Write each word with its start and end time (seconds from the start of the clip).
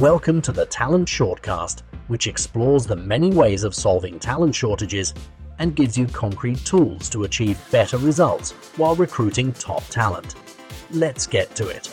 Welcome 0.00 0.42
to 0.42 0.52
the 0.52 0.66
Talent 0.66 1.08
Shortcast, 1.08 1.80
which 2.08 2.26
explores 2.26 2.84
the 2.84 2.96
many 2.96 3.32
ways 3.32 3.64
of 3.64 3.74
solving 3.74 4.18
talent 4.18 4.54
shortages 4.54 5.14
and 5.58 5.74
gives 5.74 5.96
you 5.96 6.06
concrete 6.06 6.62
tools 6.66 7.08
to 7.08 7.24
achieve 7.24 7.58
better 7.70 7.96
results 7.96 8.50
while 8.76 8.94
recruiting 8.94 9.54
top 9.54 9.82
talent. 9.88 10.34
Let's 10.90 11.26
get 11.26 11.54
to 11.54 11.70
it. 11.70 11.90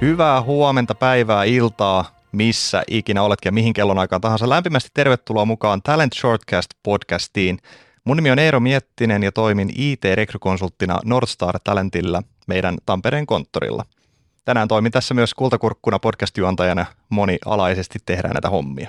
Hyvää 0.00 0.42
huomenta, 0.42 0.94
päivää, 0.94 1.44
iltaa, 1.44 2.21
missä 2.32 2.82
ikinä 2.88 3.22
oletkin 3.22 3.48
ja 3.48 3.52
mihin 3.52 3.72
kellonaikaan 3.72 4.20
tahansa. 4.20 4.48
Lämpimästi 4.48 4.90
tervetuloa 4.94 5.44
mukaan 5.44 5.82
Talent 5.82 6.12
Shortcast 6.12 6.70
podcastiin. 6.82 7.58
Mun 8.04 8.16
nimi 8.16 8.30
on 8.30 8.38
Eero 8.38 8.60
Miettinen 8.60 9.22
ja 9.22 9.32
toimin 9.32 9.72
IT-rekrykonsulttina 9.76 10.98
Nordstar 11.04 11.58
Talentilla 11.64 12.22
meidän 12.46 12.78
Tampereen 12.86 13.26
konttorilla. 13.26 13.84
Tänään 14.44 14.68
toimin 14.68 14.92
tässä 14.92 15.14
myös 15.14 15.34
kultakurkkuna 15.34 15.98
podcast-juontajana 15.98 16.86
monialaisesti 17.08 17.98
tehdään 18.06 18.34
näitä 18.34 18.50
hommia. 18.50 18.88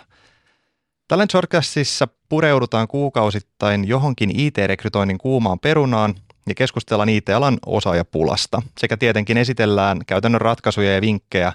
Talent 1.08 1.32
Shortcastissa 1.32 2.08
pureudutaan 2.30 2.88
kuukausittain 2.88 3.88
johonkin 3.88 4.40
IT-rekrytoinnin 4.40 5.18
kuumaan 5.18 5.60
perunaan 5.60 6.16
ja 6.48 6.56
keskustellaan 6.56 7.10
IT-alan 7.10 7.58
osaajapulasta 7.66 8.62
sekä 8.78 8.98
tietenkin 8.98 9.38
esitellään 9.38 10.00
käytännön 10.08 10.42
ratkaisuja 10.42 10.94
ja 10.94 11.02
vinkkejä, 11.02 11.54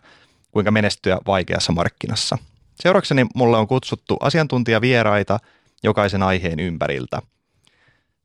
kuinka 0.59 0.71
menestyä 0.71 1.19
vaikeassa 1.27 1.73
markkinassa. 1.73 2.39
Seurakseni 2.81 3.27
mulle 3.35 3.57
on 3.57 3.69
kutsuttu 3.69 4.17
asiantuntijavieraita 4.21 5.39
jokaisen 5.83 6.23
aiheen 6.23 6.61
ympäriltä. 6.61 7.23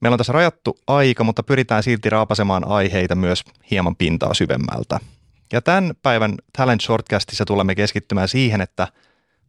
Meillä 0.02 0.14
on 0.14 0.18
tässä 0.18 0.34
rajattu 0.34 0.78
aika, 0.88 1.24
mutta 1.24 1.44
pyritään 1.44 1.84
silti 1.84 2.10
raapasemaan 2.10 2.68
aiheita 2.68 3.16
myös 3.16 3.44
hieman 3.72 3.96
pintaa 3.96 4.34
syvemmältä. 4.34 5.00
Ja 5.52 5.62
tämän 5.62 5.94
päivän 6.02 6.36
Talent 6.58 6.82
Shortcastissa 6.82 7.46
tulemme 7.46 7.76
keskittymään 7.76 8.28
siihen, 8.28 8.62
että 8.62 8.88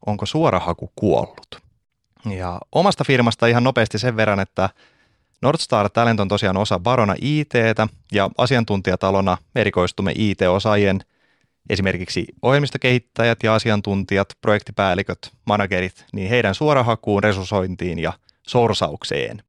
onko 0.06 0.26
suorahaku 0.26 0.92
kuollut. 0.96 1.62
Ja 2.30 2.60
omasta 2.72 3.04
firmasta 3.04 3.46
ihan 3.46 3.64
nopeasti 3.64 3.98
sen 3.98 4.16
verran, 4.16 4.40
että 4.40 4.68
Nordstar 5.42 5.90
Talent 5.90 6.20
on 6.20 6.28
tosiaan 6.28 6.56
osa 6.56 6.78
Barona 6.78 7.14
ITtä 7.20 7.88
ja 8.12 8.30
asiantuntijatalona 8.38 9.36
erikoistumme 9.54 10.12
IT-osaajien 10.14 11.00
esimerkiksi 11.70 12.26
ohjelmistokehittäjät 12.42 13.42
ja 13.42 13.54
asiantuntijat, 13.54 14.28
projektipäälliköt, 14.40 15.32
managerit, 15.44 16.04
niin 16.12 16.28
heidän 16.28 16.54
suorahakuun, 16.54 17.22
resursointiin 17.22 17.98
ja 17.98 18.12
sorsaukseen. 18.48 19.42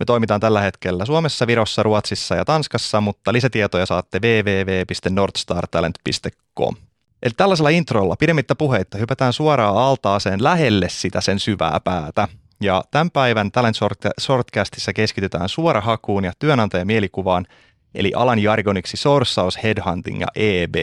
Me 0.00 0.04
toimitaan 0.06 0.40
tällä 0.40 0.60
hetkellä 0.60 1.04
Suomessa, 1.04 1.46
Virossa, 1.46 1.82
Ruotsissa 1.82 2.34
ja 2.34 2.44
Tanskassa, 2.44 3.00
mutta 3.00 3.32
lisätietoja 3.32 3.86
saatte 3.86 4.20
www.nordstartalent.com. 4.22 6.76
Eli 7.22 7.32
tällaisella 7.36 7.68
introlla 7.68 8.16
pidemmittä 8.16 8.54
puheitta 8.54 8.98
hypätään 8.98 9.32
suoraan 9.32 9.76
altaaseen 9.76 10.44
lähelle 10.44 10.88
sitä 10.88 11.20
sen 11.20 11.38
syvää 11.38 11.80
päätä. 11.84 12.28
Ja 12.60 12.84
tämän 12.90 13.10
päivän 13.10 13.52
Talent 13.52 13.76
Shortcastissa 14.20 14.92
keskitytään 14.92 15.48
suorahakuun 15.48 16.24
ja 16.24 16.32
työnantajan 16.38 16.86
mielikuvaan, 16.86 17.46
eli 17.94 18.12
alan 18.16 18.38
jargoniksi 18.38 18.96
sourcaus, 18.96 19.62
headhunting 19.62 20.20
ja 20.20 20.26
EB. 20.34 20.74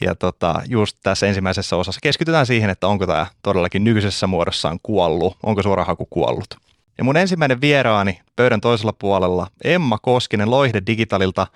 Ja 0.00 0.14
tota, 0.14 0.62
just 0.66 0.96
tässä 1.02 1.26
ensimmäisessä 1.26 1.76
osassa 1.76 2.00
keskitytään 2.02 2.46
siihen, 2.46 2.70
että 2.70 2.88
onko 2.88 3.06
tämä 3.06 3.26
todellakin 3.42 3.84
nykyisessä 3.84 4.26
muodossaan 4.26 4.78
kuollut, 4.82 5.36
onko 5.42 5.62
suorahaku 5.62 6.06
kuollut. 6.06 6.54
Ja 6.98 7.04
mun 7.04 7.16
ensimmäinen 7.16 7.60
vieraani 7.60 8.20
pöydän 8.36 8.60
toisella 8.60 8.92
puolella, 8.92 9.46
Emma 9.64 9.98
Koskinen 9.98 10.50
Loihde 10.50 10.82
Digitalilta. 10.86 11.46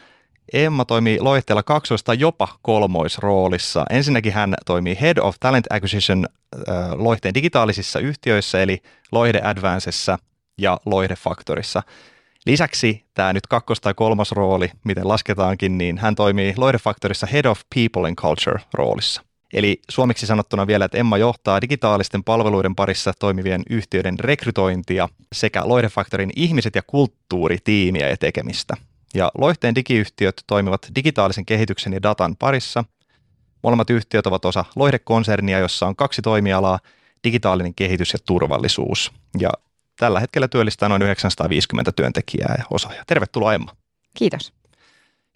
Emma 0.52 0.84
toimii 0.84 1.20
Loihteella 1.20 1.62
kaksoista 1.62 2.14
jopa 2.14 2.48
kolmoisroolissa. 2.62 3.84
Ensinnäkin 3.90 4.32
hän 4.32 4.54
toimii 4.66 4.98
Head 5.00 5.18
of 5.18 5.36
Talent 5.40 5.66
Acquisition 5.70 6.26
Loihteen 6.94 7.34
digitaalisissa 7.34 7.98
yhtiöissä, 7.98 8.62
eli 8.62 8.82
Loihde 9.12 9.40
Advancessa 9.44 10.18
ja 10.58 10.78
Loihde 10.86 11.16
Factorissa. 11.16 11.82
Lisäksi 12.46 13.04
tämä 13.14 13.32
nyt 13.32 13.46
kakkos- 13.46 13.80
tai 13.80 13.94
kolmas 13.94 14.32
rooli, 14.32 14.70
miten 14.84 15.08
lasketaankin, 15.08 15.78
niin 15.78 15.98
hän 15.98 16.14
toimii 16.14 16.54
Loihde 16.56 16.78
Factorissa 16.78 17.26
Head 17.26 17.44
of 17.44 17.60
People 17.74 18.08
and 18.08 18.16
Culture 18.16 18.60
roolissa. 18.74 19.22
Eli 19.52 19.80
suomeksi 19.90 20.26
sanottuna 20.26 20.66
vielä, 20.66 20.84
että 20.84 20.98
Emma 20.98 21.18
johtaa 21.18 21.60
digitaalisten 21.60 22.24
palveluiden 22.24 22.74
parissa 22.74 23.12
toimivien 23.18 23.62
yhtiöiden 23.70 24.18
rekrytointia 24.18 25.08
sekä 25.32 25.62
Loihdefaktorin 25.64 26.30
ihmiset 26.36 26.74
ja 26.74 26.82
kulttuuritiimiä 26.86 28.08
ja 28.08 28.16
tekemistä. 28.16 28.76
Ja 29.14 29.30
Loihteen 29.38 29.74
digiyhtiöt 29.74 30.42
toimivat 30.46 30.88
digitaalisen 30.94 31.46
kehityksen 31.46 31.92
ja 31.92 32.02
datan 32.02 32.36
parissa. 32.36 32.84
Molemmat 33.62 33.90
yhtiöt 33.90 34.26
ovat 34.26 34.44
osa 34.44 34.64
Loihde-konsernia, 34.76 35.58
jossa 35.58 35.86
on 35.86 35.96
kaksi 35.96 36.22
toimialaa, 36.22 36.78
digitaalinen 37.24 37.74
kehitys 37.74 38.12
ja 38.12 38.18
turvallisuus. 38.26 39.12
Ja 39.38 39.50
tällä 40.02 40.20
hetkellä 40.20 40.48
työllistää 40.48 40.88
noin 40.88 41.02
950 41.02 41.92
työntekijää 41.92 42.54
ja 42.58 42.64
osaajaa. 42.70 43.04
Tervetuloa 43.06 43.54
Emma. 43.54 43.72
Kiitos. 44.14 44.52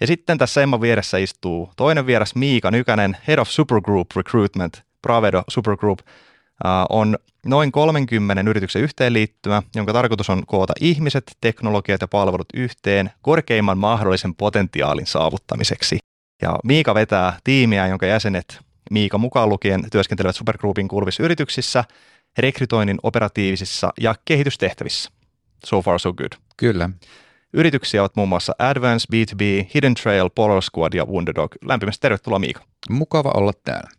Ja 0.01 0.07
sitten 0.07 0.39
tässä 0.39 0.63
Emma 0.63 0.81
vieressä 0.81 1.19
istuu 1.19 1.71
toinen 1.77 2.07
vieras 2.07 2.35
Miika 2.35 2.71
Nykänen, 2.71 3.17
Head 3.29 3.39
of 3.39 3.49
Supergroup 3.49 4.07
Recruitment, 4.17 4.83
Pravedo 5.03 5.43
Supergroup, 5.49 5.99
on 6.89 7.19
noin 7.47 7.73
30 7.73 8.51
yrityksen 8.51 8.83
yhteenliittymä, 8.83 9.63
jonka 9.75 9.93
tarkoitus 9.93 10.31
on 10.31 10.47
koota 10.47 10.73
ihmiset, 10.81 11.25
teknologiat 11.41 12.01
ja 12.01 12.09
palvelut 12.09 12.49
yhteen 12.55 13.11
korkeimman 13.23 13.79
mahdollisen 13.79 14.35
potentiaalin 14.35 15.07
saavuttamiseksi. 15.07 15.99
Ja 16.43 16.59
Miika 16.65 16.95
vetää 16.95 17.39
tiimiä, 17.45 17.87
jonka 17.87 18.07
jäsenet 18.07 18.59
Miika 18.91 19.19
mukaan 19.19 19.49
lukien 19.49 19.91
työskentelevät 19.91 20.37
Supergroupin 20.37 20.89
kuuluvissa 20.89 21.23
yrityksissä, 21.23 21.85
rekrytoinnin 22.39 22.99
operatiivisissa 23.03 23.93
ja 24.01 24.15
kehitystehtävissä. 24.25 25.11
So 25.67 25.83
far 25.83 25.99
so 25.99 26.13
good. 26.13 26.33
Kyllä. 26.57 26.91
Yrityksiä 27.53 28.03
ovat 28.03 28.17
muun 28.17 28.29
muassa 28.29 28.53
Advance, 28.59 29.07
B2B, 29.13 29.71
Hidden 29.75 29.95
Trail, 29.95 30.31
Polar 30.35 30.63
Squad 30.63 30.93
ja 30.93 31.05
Wunderdog. 31.05 31.55
Lämpimästi 31.65 32.01
tervetuloa 32.01 32.39
Miika. 32.39 32.61
Mukava 32.91 33.31
olla 33.35 33.53
täällä. 33.65 33.91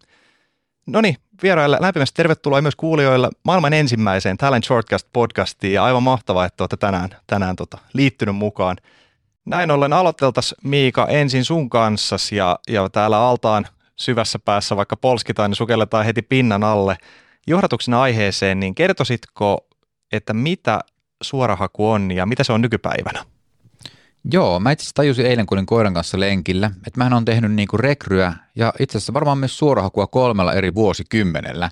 No 0.88 1.02
niin, 1.02 1.16
vieraille 1.44 1.78
lämpimästi 1.82 2.16
tervetuloa 2.16 2.62
myös 2.62 2.76
kuulijoille 2.76 3.30
maailman 3.44 3.74
ensimmäiseen 3.74 4.38
Talent 4.38 4.66
Shortcast 4.66 5.08
podcastiin 5.14 5.74
ja 5.74 5.84
aivan 5.84 6.04
mahtavaa, 6.04 6.46
että 6.46 6.64
olette 6.64 6.78
tänään, 6.78 7.10
tänään 7.28 7.56
tota, 7.56 7.78
liittynyt 7.94 8.36
mukaan. 8.36 8.78
Näin 9.46 9.72
ollen 9.72 9.94
aloiteltaisiin 9.94 10.60
Miika 10.64 11.08
ensin 11.08 11.46
sun 11.46 11.70
kanssasi 11.70 12.36
ja, 12.36 12.60
ja 12.68 12.90
täällä 12.90 13.20
altaan 13.20 13.68
syvässä 13.96 14.40
päässä 14.40 14.76
vaikka 14.76 14.98
polskitaan, 14.98 15.50
niin 15.50 15.56
sukelletaan 15.56 16.06
heti 16.06 16.22
pinnan 16.22 16.64
alle. 16.64 16.98
Johdatuksena 17.48 18.02
aiheeseen, 18.02 18.60
niin 18.60 18.76
kertoisitko, 18.76 19.68
että 20.12 20.34
mitä 20.34 20.80
suorahaku 21.24 21.90
on 21.90 22.12
ja 22.12 22.26
mitä 22.26 22.44
se 22.44 22.54
on 22.54 22.62
nykypäivänä? 22.62 23.26
Joo, 24.32 24.60
mä 24.60 24.72
itse 24.72 24.84
asiassa 24.84 24.96
tajusin 24.96 25.26
eilen, 25.26 25.46
kun 25.46 25.58
olin 25.58 25.66
koiran 25.66 25.94
kanssa 25.94 26.20
lenkillä, 26.20 26.72
että 26.88 26.98
mähän 26.98 27.14
on 27.14 27.26
tehnyt 27.26 27.52
niinku 27.52 27.78
rekryä 27.78 28.34
ja 28.56 28.74
itse 28.80 28.98
asiassa 28.98 29.14
varmaan 29.14 29.38
myös 29.38 29.58
suorahakua 29.58 30.08
kolmella 30.08 30.54
eri 30.54 30.76
vuosikymmenellä, 30.76 31.72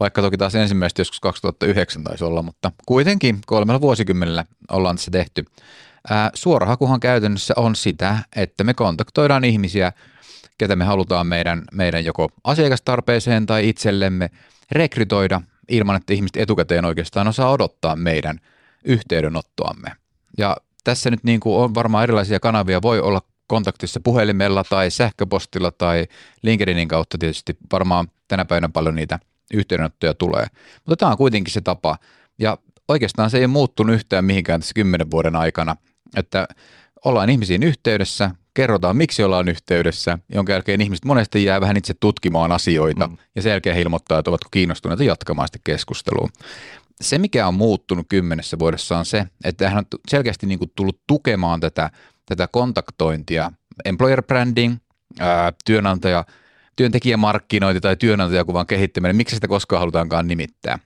vaikka 0.00 0.22
toki 0.22 0.36
taas 0.36 0.54
ensimmäistä 0.54 1.00
joskus 1.00 1.20
2009 1.20 2.04
taisi 2.04 2.24
olla, 2.24 2.42
mutta 2.42 2.72
kuitenkin 2.86 3.38
kolmella 3.46 3.80
vuosikymmenellä 3.80 4.44
ollaan 4.72 4.96
tässä 4.96 5.10
tehty. 5.10 5.44
Ää, 6.10 6.30
suorahakuhan 6.34 7.00
käytännössä 7.00 7.54
on 7.56 7.76
sitä, 7.76 8.18
että 8.36 8.64
me 8.64 8.74
kontaktoidaan 8.74 9.44
ihmisiä, 9.44 9.92
ketä 10.58 10.76
me 10.76 10.84
halutaan 10.84 11.26
meidän, 11.26 11.64
meidän 11.72 12.04
joko 12.04 12.28
asiakastarpeeseen 12.44 13.46
tai 13.46 13.68
itsellemme 13.68 14.30
rekrytoida 14.72 15.40
ilman, 15.68 15.96
että 15.96 16.14
ihmiset 16.14 16.36
etukäteen 16.36 16.84
oikeastaan 16.84 17.28
osaa 17.28 17.50
odottaa 17.50 17.96
meidän 17.96 18.40
yhteydenottoamme. 18.84 19.92
Ja 20.38 20.56
tässä 20.84 21.10
nyt 21.10 21.24
niin 21.24 21.40
kuin 21.40 21.56
on 21.56 21.74
varmaan 21.74 22.04
erilaisia 22.04 22.40
kanavia, 22.40 22.82
voi 22.82 23.00
olla 23.00 23.22
kontaktissa 23.46 24.00
puhelimella 24.00 24.64
tai 24.64 24.90
sähköpostilla 24.90 25.70
tai 25.70 26.06
LinkedInin 26.42 26.88
kautta 26.88 27.18
tietysti 27.18 27.56
varmaan 27.72 28.08
tänä 28.28 28.44
päivänä 28.44 28.68
paljon 28.68 28.94
niitä 28.94 29.18
yhteydenottoja 29.54 30.14
tulee. 30.14 30.46
Mutta 30.86 30.96
tämä 30.96 31.12
on 31.12 31.18
kuitenkin 31.18 31.52
se 31.54 31.60
tapa 31.60 31.98
ja 32.38 32.58
oikeastaan 32.88 33.30
se 33.30 33.38
ei 33.38 33.44
ole 33.44 33.52
muuttunut 33.52 33.94
yhtään 33.94 34.24
mihinkään 34.24 34.60
tässä 34.60 34.74
kymmenen 34.74 35.10
vuoden 35.10 35.36
aikana, 35.36 35.76
että 36.16 36.48
ollaan 37.04 37.30
ihmisiin 37.30 37.62
yhteydessä, 37.62 38.30
kerrotaan 38.54 38.96
miksi 38.96 39.22
ollaan 39.22 39.48
yhteydessä, 39.48 40.18
jonka 40.34 40.52
jälkeen 40.52 40.80
ihmiset 40.80 41.04
monesti 41.04 41.44
jää 41.44 41.60
vähän 41.60 41.76
itse 41.76 41.94
tutkimaan 42.00 42.52
asioita 42.52 43.06
mm. 43.06 43.16
ja 43.34 43.42
sen 43.42 43.50
jälkeen 43.50 43.78
ilmoittaa, 43.78 44.18
että 44.18 44.30
ovatko 44.30 44.48
kiinnostuneita 44.50 45.04
jatkamaan 45.04 45.48
sitä 45.48 45.58
keskustelua 45.64 46.28
se, 47.00 47.18
mikä 47.18 47.48
on 47.48 47.54
muuttunut 47.54 48.06
kymmenessä 48.08 48.58
vuodessa 48.58 48.98
on 48.98 49.04
se, 49.04 49.26
että 49.44 49.70
hän 49.70 49.78
on 49.78 49.84
selkeästi 50.08 50.46
niin 50.46 50.58
kuin 50.58 50.72
tullut 50.76 51.00
tukemaan 51.06 51.60
tätä, 51.60 51.90
tätä 52.26 52.48
kontaktointia, 52.52 53.52
employer 53.84 54.22
branding, 54.22 54.76
ää, 55.18 55.52
työnantaja, 55.64 56.24
työntekijämarkkinointi 56.76 57.80
tai 57.80 57.96
työnantajakuvan 57.96 58.66
kehittäminen, 58.66 59.16
miksi 59.16 59.34
sitä 59.34 59.48
koskaan 59.48 59.80
halutaankaan 59.80 60.28
nimittää. 60.28 60.78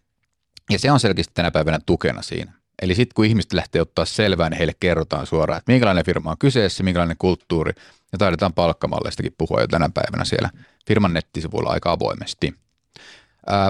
Ja 0.70 0.78
se 0.78 0.92
on 0.92 1.00
selkeästi 1.00 1.34
tänä 1.34 1.50
päivänä 1.50 1.78
tukena 1.86 2.22
siinä. 2.22 2.52
Eli 2.82 2.94
sitten 2.94 3.14
kun 3.14 3.24
ihmiset 3.24 3.52
lähtee 3.52 3.82
ottaa 3.82 4.04
selvää, 4.04 4.50
niin 4.50 4.58
heille 4.58 4.74
kerrotaan 4.80 5.26
suoraan, 5.26 5.58
että 5.58 5.72
minkälainen 5.72 6.04
firma 6.04 6.30
on 6.30 6.38
kyseessä, 6.38 6.84
minkälainen 6.84 7.16
kulttuuri, 7.18 7.72
ja 8.12 8.18
taidetaan 8.18 8.54
palkkamalleistakin 8.54 9.34
puhua 9.38 9.60
jo 9.60 9.66
tänä 9.66 9.90
päivänä 9.94 10.24
siellä 10.24 10.50
firman 10.88 11.12
nettisivuilla 11.12 11.70
aika 11.70 11.92
avoimesti. 11.92 12.54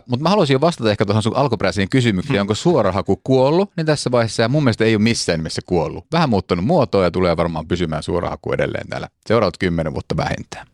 Mutta 0.06 0.22
mä 0.22 0.28
haluaisin 0.28 0.55
jo 0.55 0.60
vastata 0.60 0.90
ehkä 0.90 1.05
tuohon 1.05 1.22
sun 1.22 1.37
alkuperäiseen 1.37 1.88
kysymykseen, 1.88 2.34
hmm. 2.34 2.40
onko 2.40 2.55
suorahaku 2.55 3.20
kuollut, 3.25 3.72
niin 3.76 3.87
tässä 3.87 4.10
vaiheessa 4.10 4.43
ja 4.43 4.49
mun 4.49 4.64
mielestä 4.64 4.84
ei 4.84 4.94
ole 4.94 5.02
missään 5.02 5.38
nimessä 5.38 5.62
kuollut. 5.66 6.06
Vähän 6.12 6.31
muuttanut 6.31 6.64
muotoa 6.64 7.04
ja 7.04 7.11
tulee 7.11 7.37
varmaan 7.37 7.69
pysymään 7.69 8.02
suorahaku 8.02 8.52
edelleen 8.52 8.88
täällä 8.88 9.08
seuraavat 9.26 9.58
kymmenen 9.58 9.93
vuotta 9.93 10.16
vähintään. 10.16 10.66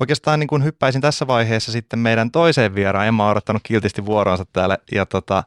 Oikeastaan 0.00 0.40
niin 0.40 0.48
kun 0.48 0.64
hyppäisin 0.64 1.00
tässä 1.00 1.26
vaiheessa 1.26 1.72
sitten 1.72 1.98
meidän 1.98 2.30
toiseen 2.30 2.74
vieraan. 2.74 3.06
Emma 3.06 3.24
on 3.24 3.30
odottanut 3.30 3.62
kiltisti 3.62 4.06
vuoronsa 4.06 4.44
täällä 4.52 4.78
ja 4.92 5.06
tota, 5.06 5.44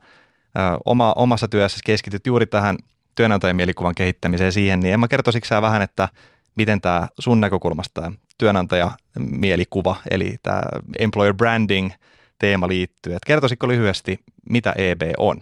oma, 0.86 1.14
omassa 1.14 1.48
työssä 1.48 1.80
keskityt 1.86 2.28
juuri 2.28 2.46
tähän 2.46 2.78
työnantajamielikuvan 3.16 3.96
kehittämiseen 3.96 4.52
siihen, 4.52 4.80
niin 4.80 4.94
Emma 4.94 5.08
kertoisitko 5.08 5.48
sä 5.48 5.62
vähän, 5.62 5.82
että 5.82 6.10
miten 6.56 6.82
tämä 6.82 7.08
sun 7.20 7.42
näkökulmasta 7.42 8.02
tämä 8.02 8.12
työnantajamielikuva, 8.38 9.96
eli 10.12 10.36
tämä 10.44 10.62
employer 11.00 11.34
branding 11.34 11.92
teema 12.40 12.68
liittyy. 12.68 13.16
Et 13.16 13.26
kertoisitko 13.26 13.68
lyhyesti, 13.68 14.20
mitä 14.50 14.74
EB 14.78 15.02
on? 15.18 15.42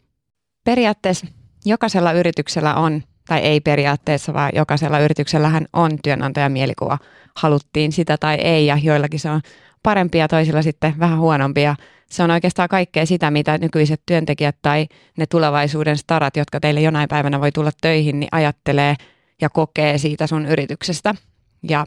Periaatteessa 0.63 1.27
jokaisella 1.65 2.11
yrityksellä 2.11 2.75
on, 2.75 3.01
tai 3.27 3.39
ei 3.39 3.59
periaatteessa, 3.61 4.33
vaan 4.33 4.51
jokaisella 4.55 4.99
yrityksellähän 4.99 5.65
on 5.73 5.91
työnantajamielikuva. 6.03 6.97
Haluttiin 7.35 7.91
sitä 7.91 8.17
tai 8.17 8.35
ei, 8.35 8.65
ja 8.65 8.77
joillakin 8.77 9.19
se 9.19 9.29
on 9.29 9.41
parempia, 9.83 10.27
toisilla 10.27 10.61
sitten 10.61 10.95
vähän 10.99 11.19
huonompia 11.19 11.75
se 12.13 12.23
on 12.23 12.31
oikeastaan 12.31 12.69
kaikkea 12.69 13.05
sitä, 13.05 13.31
mitä 13.31 13.57
nykyiset 13.57 14.01
työntekijät 14.05 14.55
tai 14.61 14.87
ne 15.17 15.25
tulevaisuuden 15.25 15.97
starat, 15.97 16.37
jotka 16.37 16.59
teille 16.59 16.81
jonain 16.81 17.09
päivänä 17.09 17.41
voi 17.41 17.51
tulla 17.51 17.71
töihin, 17.81 18.19
niin 18.19 18.27
ajattelee 18.31 18.95
ja 19.41 19.49
kokee 19.49 19.97
siitä 19.97 20.27
sun 20.27 20.45
yrityksestä. 20.45 21.15
Ja 21.69 21.85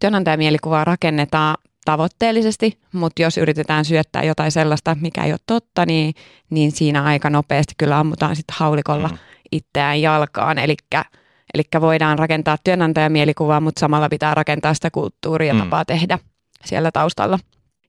työnantajamielikuvaa 0.00 0.84
rakennetaan 0.84 1.56
tavoitteellisesti, 1.84 2.78
mutta 2.92 3.22
jos 3.22 3.38
yritetään 3.38 3.84
syöttää 3.84 4.22
jotain 4.22 4.52
sellaista, 4.52 4.96
mikä 5.00 5.24
ei 5.24 5.32
ole 5.32 5.40
totta, 5.46 5.86
niin, 5.86 6.14
niin 6.50 6.72
siinä 6.72 7.04
aika 7.04 7.30
nopeasti 7.30 7.74
kyllä 7.78 7.98
ammutaan 7.98 8.36
sitten 8.36 8.56
haulikolla 8.58 9.08
mm. 9.08 9.18
itseään 9.52 10.02
jalkaan. 10.02 10.58
Eli 10.58 11.64
voidaan 11.80 12.18
rakentaa 12.18 12.58
työnantajamielikuvaa, 12.64 13.60
mutta 13.60 13.80
samalla 13.80 14.08
pitää 14.08 14.34
rakentaa 14.34 14.74
sitä 14.74 14.90
kulttuuria 14.90 15.54
mm. 15.54 15.60
tapaa 15.60 15.84
tehdä 15.84 16.18
siellä 16.64 16.90
taustalla. 16.92 17.38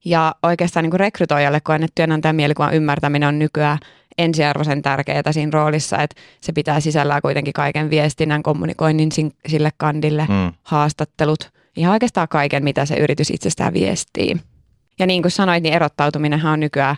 Ja 0.05 0.35
oikeastaan 0.43 0.83
niin 0.83 0.91
kuin 0.91 0.99
rekrytoijalle 0.99 1.59
koen, 1.59 1.83
että 1.83 1.95
työnantajan 1.95 2.35
mielikuvan 2.35 2.73
ymmärtäminen 2.73 3.29
on 3.29 3.39
nykyään 3.39 3.77
ensiarvoisen 4.17 4.81
tärkeää 4.81 5.31
siinä 5.31 5.51
roolissa, 5.53 5.97
että 5.97 6.21
se 6.41 6.51
pitää 6.53 6.79
sisällään 6.79 7.21
kuitenkin 7.21 7.53
kaiken 7.53 7.89
viestinnän, 7.89 8.43
kommunikoinnin 8.43 9.09
sille 9.47 9.69
kandille, 9.77 10.25
mm. 10.29 10.53
haastattelut, 10.63 11.51
ihan 11.75 11.93
oikeastaan 11.93 12.27
kaiken, 12.27 12.63
mitä 12.63 12.85
se 12.85 12.95
yritys 12.95 13.29
itsestään 13.31 13.73
viestii. 13.73 14.35
Ja 14.99 15.07
niin 15.07 15.21
kuin 15.21 15.31
sanoit, 15.31 15.63
niin 15.63 15.73
erottautuminenhan 15.73 16.53
on 16.53 16.59
nykyään 16.59 16.95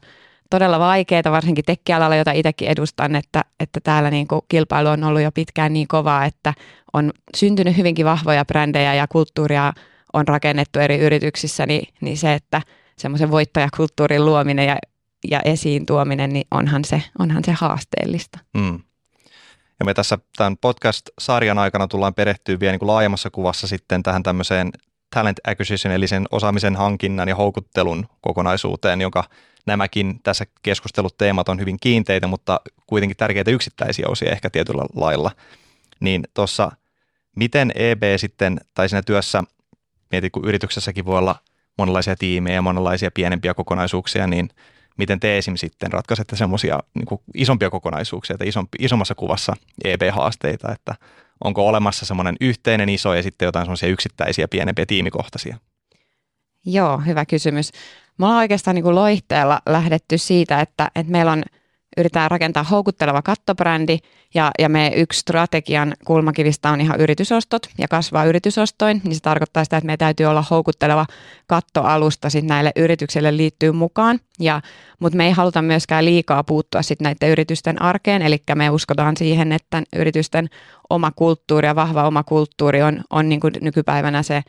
todella 0.49 0.79
vaikeaa, 0.79 1.31
varsinkin 1.31 1.65
tekkialalla, 1.65 2.15
jota 2.15 2.31
itsekin 2.31 2.67
edustan, 2.67 3.15
että, 3.15 3.43
että 3.59 3.79
täällä 3.83 4.09
niin 4.09 4.27
kuin 4.27 4.41
kilpailu 4.47 4.89
on 4.89 5.03
ollut 5.03 5.21
jo 5.21 5.31
pitkään 5.31 5.73
niin 5.73 5.87
kovaa, 5.87 6.25
että 6.25 6.53
on 6.93 7.11
syntynyt 7.37 7.77
hyvinkin 7.77 8.05
vahvoja 8.05 8.45
brändejä 8.45 8.93
ja 8.93 9.07
kulttuuria 9.07 9.73
on 10.13 10.27
rakennettu 10.27 10.79
eri 10.79 10.97
yrityksissä, 10.97 11.65
niin, 11.65 11.87
niin 12.01 12.17
se, 12.17 12.33
että– 12.33 12.61
semmoisen 12.99 13.31
voittajakulttuurin 13.31 14.25
luominen 14.25 14.67
ja, 14.67 14.77
ja 15.29 15.39
esiin 15.45 15.85
tuominen, 15.85 16.29
niin 16.29 16.47
onhan 16.51 16.85
se, 16.85 17.03
onhan 17.19 17.43
se 17.43 17.51
haasteellista. 17.51 18.39
Mm. 18.53 18.79
Ja 19.79 19.85
me 19.85 19.93
tässä 19.93 20.17
tämän 20.37 20.57
podcast-sarjan 20.57 21.57
aikana 21.57 21.87
tullaan 21.87 22.13
perehtyä 22.13 22.59
vielä 22.59 22.71
niin 22.71 22.79
kuin 22.79 22.87
laajemmassa 22.87 23.29
kuvassa 23.29 23.67
sitten 23.67 24.03
tähän 24.03 24.23
tämmöiseen 24.23 24.71
talent 25.15 25.37
acquisition, 25.47 25.93
eli 25.93 26.07
sen 26.07 26.25
osaamisen 26.31 26.75
hankinnan 26.75 27.27
ja 27.27 27.35
houkuttelun 27.35 28.07
kokonaisuuteen, 28.21 29.01
jonka 29.01 29.23
nämäkin 29.65 30.19
tässä 30.23 30.45
keskustelut 30.61 31.17
teemat 31.17 31.49
on 31.49 31.59
hyvin 31.59 31.77
kiinteitä, 31.81 32.27
mutta 32.27 32.61
kuitenkin 32.87 33.17
tärkeitä 33.17 33.51
yksittäisiä 33.51 34.05
osia 34.07 34.31
ehkä 34.31 34.49
tietyllä 34.49 34.85
lailla. 34.95 35.31
Niin 35.99 36.23
tuossa, 36.33 36.71
miten 37.35 37.71
EB 37.75 38.03
sitten, 38.17 38.61
tai 38.73 38.89
siinä 38.89 39.01
työssä, 39.01 39.43
mietit 40.11 40.33
kun 40.33 40.47
yrityksessäkin 40.47 41.05
voi 41.05 41.17
olla 41.17 41.35
monenlaisia 41.79 42.15
tiimejä 42.15 42.55
ja 42.55 42.61
monenlaisia 42.61 43.11
pienempiä 43.11 43.53
kokonaisuuksia, 43.53 44.27
niin 44.27 44.49
miten 44.97 45.19
te 45.19 45.37
esim. 45.37 45.55
sitten 45.55 45.91
ratkaisette 45.91 46.35
semmoisia 46.35 46.79
niin 46.93 47.19
isompia 47.33 47.69
kokonaisuuksia 47.69 48.37
tai 48.37 48.47
isompi, 48.47 48.77
isommassa 48.79 49.15
kuvassa 49.15 49.53
EB-haasteita, 49.83 50.71
että 50.71 50.95
onko 51.43 51.67
olemassa 51.67 52.05
semmoinen 52.05 52.35
yhteinen 52.41 52.89
iso 52.89 53.13
ja 53.13 53.23
sitten 53.23 53.45
jotain 53.45 53.65
semmoisia 53.65 53.89
yksittäisiä 53.89 54.47
pienempiä 54.47 54.85
tiimikohtaisia? 54.85 55.57
Joo, 56.65 56.97
hyvä 56.97 57.25
kysymys. 57.25 57.71
Me 58.17 58.25
ollaan 58.25 58.39
oikeastaan 58.39 58.75
niin 58.75 58.83
kuin 58.83 58.95
loihteella 58.95 59.61
lähdetty 59.69 60.17
siitä, 60.17 60.61
että, 60.61 60.91
että 60.95 61.11
meillä 61.11 61.31
on– 61.31 61.43
yritetään 61.99 62.31
rakentaa 62.31 62.63
houkutteleva 62.63 63.21
kattobrändi 63.21 63.97
ja, 64.33 64.51
ja 64.59 64.69
me 64.69 64.91
yksi 64.95 65.19
strategian 65.19 65.93
kulmakivistä 66.05 66.69
on 66.69 66.81
ihan 66.81 66.99
yritysostot 66.99 67.69
ja 67.77 67.87
kasvaa 67.87 68.25
yritysostoin, 68.25 69.01
niin 69.03 69.15
se 69.15 69.21
tarkoittaa 69.21 69.63
sitä, 69.63 69.77
että 69.77 69.85
meidän 69.85 69.97
täytyy 69.97 70.25
olla 70.25 70.43
houkutteleva 70.49 71.05
kattoalusta 71.47 72.29
sitten 72.29 72.47
näille 72.47 72.71
yrityksille 72.75 73.37
liittyy 73.37 73.71
mukaan, 73.71 74.19
ja, 74.39 74.61
mutta 74.99 75.17
me 75.17 75.25
ei 75.25 75.31
haluta 75.31 75.61
myöskään 75.61 76.05
liikaa 76.05 76.43
puuttua 76.43 76.81
sitten 76.81 77.05
näiden 77.05 77.29
yritysten 77.29 77.81
arkeen, 77.81 78.21
eli 78.21 78.37
me 78.55 78.69
uskotaan 78.69 79.17
siihen, 79.17 79.51
että 79.51 79.83
yritysten 79.95 80.49
oma 80.89 81.11
kulttuuri 81.15 81.67
ja 81.67 81.75
vahva 81.75 82.07
oma 82.07 82.23
kulttuuri 82.23 82.81
on, 82.81 83.01
on 83.09 83.29
niin 83.29 83.39
kuin 83.39 83.53
nykypäivänä 83.61 84.23
se 84.23 84.41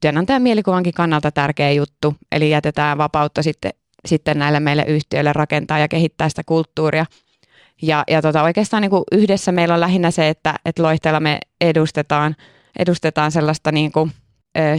työnantajan 0.00 0.42
mielikuvankin 0.42 0.94
kannalta 0.94 1.30
tärkeä 1.30 1.72
juttu, 1.72 2.14
eli 2.32 2.50
jätetään 2.50 2.98
vapautta 2.98 3.42
sitten 3.42 3.72
sitten 4.06 4.38
näille 4.38 4.60
meille 4.60 4.84
yhtiöille 4.88 5.32
rakentaa 5.32 5.78
ja 5.78 5.88
kehittää 5.88 6.28
sitä 6.28 6.42
kulttuuria. 6.46 7.06
Ja, 7.82 8.04
ja 8.10 8.22
tota, 8.22 8.42
oikeastaan 8.42 8.80
niin 8.80 8.90
kuin 8.90 9.04
yhdessä 9.12 9.52
meillä 9.52 9.74
on 9.74 9.80
lähinnä 9.80 10.10
se, 10.10 10.28
että, 10.28 10.54
että 10.64 10.82
Loihteella 10.82 11.20
me 11.20 11.38
edustetaan, 11.60 12.36
edustetaan 12.78 13.32
sellaista 13.32 13.72
niin 13.72 13.92
kuin, 13.92 14.10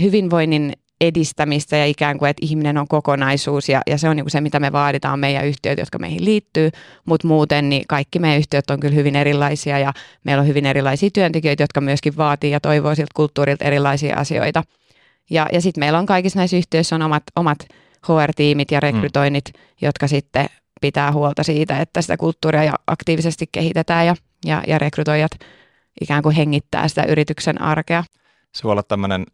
hyvinvoinnin 0.01 0.73
edistämistä 1.01 1.77
ja 1.77 1.85
ikään 1.85 2.17
kuin, 2.17 2.29
että 2.29 2.45
ihminen 2.45 2.77
on 2.77 2.87
kokonaisuus 2.87 3.69
ja, 3.69 3.81
ja 3.87 3.97
se 3.97 4.09
on 4.09 4.15
niin 4.15 4.23
kuin 4.23 4.31
se, 4.31 4.41
mitä 4.41 4.59
me 4.59 4.71
vaaditaan 4.71 5.19
meidän 5.19 5.45
yhtiöt, 5.45 5.79
jotka 5.79 5.99
meihin 5.99 6.25
liittyy, 6.25 6.69
mutta 7.05 7.27
muuten 7.27 7.69
niin 7.69 7.83
kaikki 7.87 8.19
meidän 8.19 8.39
yhtiöt 8.39 8.69
on 8.69 8.79
kyllä 8.79 8.95
hyvin 8.95 9.15
erilaisia 9.15 9.79
ja 9.79 9.93
meillä 10.23 10.41
on 10.41 10.47
hyvin 10.47 10.65
erilaisia 10.65 11.09
työntekijöitä, 11.13 11.63
jotka 11.63 11.81
myöskin 11.81 12.17
vaatii 12.17 12.51
ja 12.51 12.59
toivoo 12.59 12.95
siltä 12.95 13.11
kulttuurilta 13.15 13.65
erilaisia 13.65 14.17
asioita. 14.17 14.63
Ja, 15.29 15.47
ja 15.51 15.61
sitten 15.61 15.81
meillä 15.81 15.99
on 15.99 16.05
kaikissa 16.05 16.39
näissä 16.39 16.57
yhtiöissä 16.57 16.95
on 16.95 17.01
omat, 17.01 17.23
omat 17.35 17.57
HR-tiimit 18.09 18.71
ja 18.71 18.79
rekrytoinnit, 18.79 19.45
mm. 19.53 19.61
jotka 19.81 20.07
sitten 20.07 20.45
pitää 20.81 21.11
huolta 21.11 21.43
siitä, 21.43 21.79
että 21.79 22.01
sitä 22.01 22.17
kulttuuria 22.17 22.63
ja 22.63 22.73
aktiivisesti 22.87 23.49
kehitetään 23.51 24.05
ja, 24.05 24.15
ja, 24.45 24.63
ja 24.67 24.79
rekrytoijat 24.79 25.31
ikään 26.01 26.23
kuin 26.23 26.35
hengittää 26.35 26.87
sitä 26.87 27.03
yrityksen 27.03 27.61
arkea. 27.61 28.03
Se 28.55 28.63
voi 28.63 28.71
olla 28.71 28.83
tämmöinen 28.83 29.25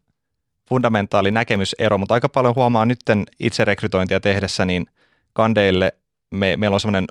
fundamentaali 0.69 1.31
näkemysero, 1.31 1.97
mutta 1.97 2.13
aika 2.13 2.29
paljon 2.29 2.55
huomaa 2.55 2.85
nytten 2.85 3.25
itse 3.39 3.65
rekrytointia 3.65 4.19
tehdessä, 4.19 4.65
niin 4.65 4.85
kandeille 5.33 5.93
me, 6.31 6.57
meillä 6.57 6.73
on 6.73 6.79
semmoinen 6.79 7.05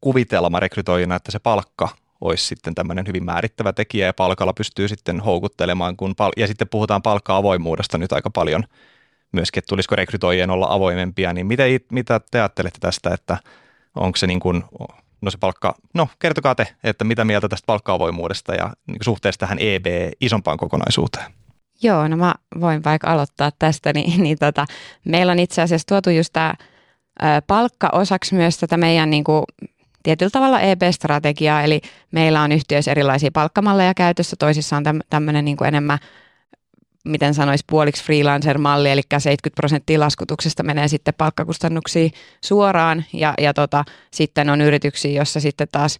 kuvitelma 0.00 0.60
rekrytoijina, 0.60 1.16
että 1.16 1.32
se 1.32 1.38
palkka 1.38 1.88
olisi 2.20 2.46
sitten 2.46 2.74
tämmöinen 2.74 3.06
hyvin 3.06 3.24
määrittävä 3.24 3.72
tekijä 3.72 4.06
ja 4.06 4.12
palkalla 4.12 4.52
pystyy 4.52 4.88
sitten 4.88 5.20
houkuttelemaan, 5.20 5.96
kun 5.96 6.14
pal- 6.16 6.32
ja 6.36 6.46
sitten 6.46 6.68
puhutaan 6.68 7.02
palkka-avoimuudesta 7.02 7.98
nyt 7.98 8.12
aika 8.12 8.30
paljon– 8.30 8.64
myöskin, 9.32 9.58
että 9.58 9.68
tulisiko 9.68 9.96
rekrytoijien 9.96 10.50
olla 10.50 10.66
avoimempia, 10.70 11.32
niin 11.32 11.46
mitä, 11.46 11.62
mitä 11.92 12.20
te 12.30 12.40
ajattelette 12.40 12.78
tästä, 12.80 13.14
että 13.14 13.36
onko 13.94 14.16
se 14.16 14.26
niin 14.26 14.40
kuin, 14.40 14.64
no 15.20 15.30
se 15.30 15.38
palkka, 15.38 15.74
no 15.94 16.08
kertokaa 16.18 16.54
te, 16.54 16.68
että 16.84 17.04
mitä 17.04 17.24
mieltä 17.24 17.48
tästä 17.48 17.66
palkka-avoimuudesta 17.66 18.54
ja 18.54 18.72
niin 18.86 18.98
suhteessa 19.02 19.38
tähän 19.38 19.58
EB 19.58 19.86
isompaan 20.20 20.58
kokonaisuuteen? 20.58 21.32
Joo, 21.82 22.08
no 22.08 22.16
mä 22.16 22.34
voin 22.60 22.84
vaikka 22.84 23.12
aloittaa 23.12 23.50
tästä, 23.58 23.92
niin, 23.94 24.22
niin 24.22 24.38
tota, 24.38 24.66
meillä 25.04 25.32
on 25.32 25.38
itse 25.38 25.62
asiassa 25.62 25.86
tuotu 25.86 26.10
just 26.10 26.32
tämä 26.32 26.54
palkka 27.46 27.88
osaksi 27.92 28.34
myös 28.34 28.58
tätä 28.58 28.76
meidän 28.76 29.10
niin 29.10 29.24
kuin, 29.24 29.44
tietyllä 30.02 30.30
tavalla 30.30 30.60
EB-strategiaa, 30.60 31.62
eli 31.62 31.80
meillä 32.12 32.42
on 32.42 32.52
yhtiöissä 32.52 32.90
erilaisia 32.90 33.30
palkkamalleja 33.32 33.94
käytössä, 33.94 34.36
toisissa 34.38 34.76
on 34.76 34.82
tämmöinen 35.10 35.44
niin 35.44 35.64
enemmän 35.66 35.98
miten 37.06 37.34
sanoisi, 37.34 37.64
puoliksi 37.66 38.04
freelancer-malli, 38.04 38.90
eli 38.90 39.02
70 39.18 39.56
prosenttia 39.56 40.00
laskutuksesta 40.00 40.62
menee 40.62 40.88
sitten 40.88 41.14
palkkakustannuksiin 41.18 42.12
suoraan, 42.44 43.04
ja, 43.12 43.34
ja 43.38 43.54
tota, 43.54 43.84
sitten 44.10 44.50
on 44.50 44.60
yrityksiä, 44.60 45.10
jossa 45.10 45.40
sitten 45.40 45.68
taas 45.72 45.98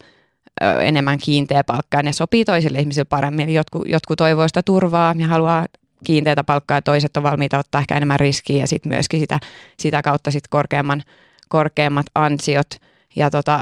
ö, 0.63 0.81
enemmän 0.83 1.19
kiinteä 1.19 1.65
palkkaa, 1.65 2.03
ne 2.03 2.13
sopii 2.13 2.45
toisille 2.45 2.79
ihmisille 2.79 3.05
paremmin, 3.05 3.51
jotkut, 3.51 3.89
jotkut 3.89 4.19
toivoo 4.19 4.49
sitä 4.49 4.63
turvaa 4.63 5.15
ja 5.19 5.27
haluaa 5.27 5.67
kiinteätä 6.05 6.45
palkkaa, 6.45 6.77
ja 6.77 6.83
toiset 6.83 7.17
on 7.17 7.23
valmiita 7.23 7.59
ottaa 7.59 7.81
ehkä 7.81 7.97
enemmän 7.97 8.21
riskiä, 8.21 8.61
ja 8.61 8.67
sitten 8.67 8.93
myöskin 8.93 9.21
sitä, 9.21 9.41
sitä 9.79 10.03
kautta 10.03 10.31
sitten 10.31 10.51
korkeamman, 10.51 11.03
korkeammat 11.49 12.07
ansiot, 12.15 12.71
ja 13.17 13.31
tota, 13.31 13.61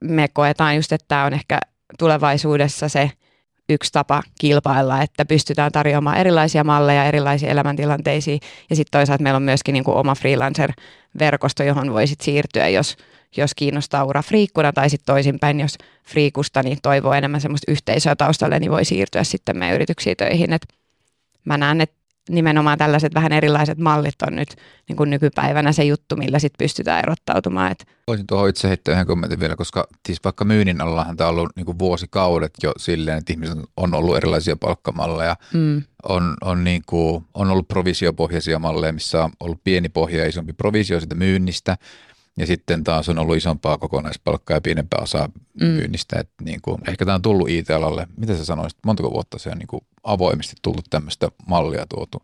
me 0.00 0.28
koetaan 0.28 0.76
just, 0.76 0.92
että 0.92 1.04
tämä 1.08 1.24
on 1.24 1.32
ehkä 1.32 1.60
tulevaisuudessa 1.98 2.88
se 2.88 3.10
yksi 3.68 3.92
tapa 3.92 4.22
kilpailla, 4.38 5.02
että 5.02 5.24
pystytään 5.24 5.72
tarjoamaan 5.72 6.18
erilaisia 6.18 6.64
malleja 6.64 7.04
erilaisiin 7.04 7.52
elämäntilanteisiin. 7.52 8.40
Ja 8.70 8.76
sitten 8.76 8.98
toisaalta 8.98 9.22
meillä 9.22 9.36
on 9.36 9.42
myöskin 9.42 9.72
niin 9.72 9.84
kuin 9.84 9.96
oma 9.96 10.14
freelancer-verkosto, 10.14 11.62
johon 11.62 11.92
voisit 11.92 12.20
siirtyä, 12.20 12.68
jos, 12.68 12.96
jos 13.36 13.54
kiinnostaa 13.54 14.04
ura 14.04 14.22
friikkuna 14.22 14.72
tai 14.72 14.90
sitten 14.90 15.14
toisinpäin, 15.14 15.60
jos 15.60 15.78
friikusta 16.04 16.62
niin 16.62 16.78
toivoo 16.82 17.12
enemmän 17.12 17.40
semmoista 17.40 17.72
yhteisöä 17.72 18.16
taustalle, 18.16 18.58
niin 18.58 18.70
voi 18.70 18.84
siirtyä 18.84 19.24
sitten 19.24 19.58
meidän 19.58 19.74
yrityksiin 19.74 20.16
töihin. 20.16 20.52
Et 20.52 20.66
mä 21.44 21.58
näen, 21.58 21.80
että 21.80 21.95
nimenomaan 22.30 22.78
tällaiset 22.78 23.14
vähän 23.14 23.32
erilaiset 23.32 23.78
mallit 23.78 24.22
on 24.26 24.36
nyt 24.36 24.56
niin 24.88 24.96
kuin 24.96 25.10
nykypäivänä 25.10 25.72
se 25.72 25.84
juttu, 25.84 26.16
millä 26.16 26.38
sit 26.38 26.52
pystytään 26.58 26.98
erottautumaan. 26.98 27.72
Et. 27.72 27.86
Voisin 28.06 28.26
tuohon 28.26 28.48
itse 28.48 28.68
heittää 28.68 28.92
yhden 28.92 29.06
kommentin 29.06 29.40
vielä, 29.40 29.56
koska 29.56 29.86
siis 30.06 30.24
vaikka 30.24 30.44
myynnin 30.44 30.80
allahan 30.80 31.16
tämä 31.16 31.28
on 31.28 31.38
ollut 31.38 31.56
niin 31.56 31.66
kuin 31.66 31.78
vuosikaudet 31.78 32.52
jo 32.62 32.72
silleen, 32.76 33.18
että 33.18 33.32
ihmiset 33.32 33.58
on 33.76 33.94
ollut 33.94 34.16
erilaisia 34.16 34.56
palkkamalleja, 34.56 35.36
mm. 35.54 35.82
on, 36.08 36.34
on, 36.40 36.64
niin 36.64 36.82
kuin, 36.86 37.24
on 37.34 37.50
ollut 37.50 37.68
provisiopohjaisia 37.68 38.58
malleja, 38.58 38.92
missä 38.92 39.24
on 39.24 39.30
ollut 39.40 39.60
pieni 39.64 39.88
pohja 39.88 40.18
ja 40.18 40.28
isompi 40.28 40.52
provisio 40.52 41.00
siitä 41.00 41.14
myynnistä, 41.14 41.76
ja 42.36 42.46
sitten 42.46 42.84
taas 42.84 43.08
on 43.08 43.18
ollut 43.18 43.36
isompaa 43.36 43.78
kokonaispalkkaa 43.78 44.56
ja 44.56 44.60
pienempää 44.60 45.00
osaa 45.02 45.26
mm. 45.60 45.66
myynnistä. 45.66 46.20
Että 46.20 46.44
niin 46.44 46.60
kuin, 46.62 46.78
ehkä 46.88 47.04
tämä 47.04 47.14
on 47.14 47.22
tullut 47.22 47.48
IT-alalle. 47.48 48.06
Mitä 48.16 48.36
sä 48.36 48.44
sanoisit, 48.44 48.78
montako 48.86 49.12
vuotta 49.12 49.38
se 49.38 49.50
on 49.50 49.58
niin 49.58 49.66
kuin 49.66 49.80
avoimesti 50.04 50.56
tullut 50.62 50.84
tämmöistä 50.90 51.28
mallia 51.46 51.86
tuotu? 51.88 52.22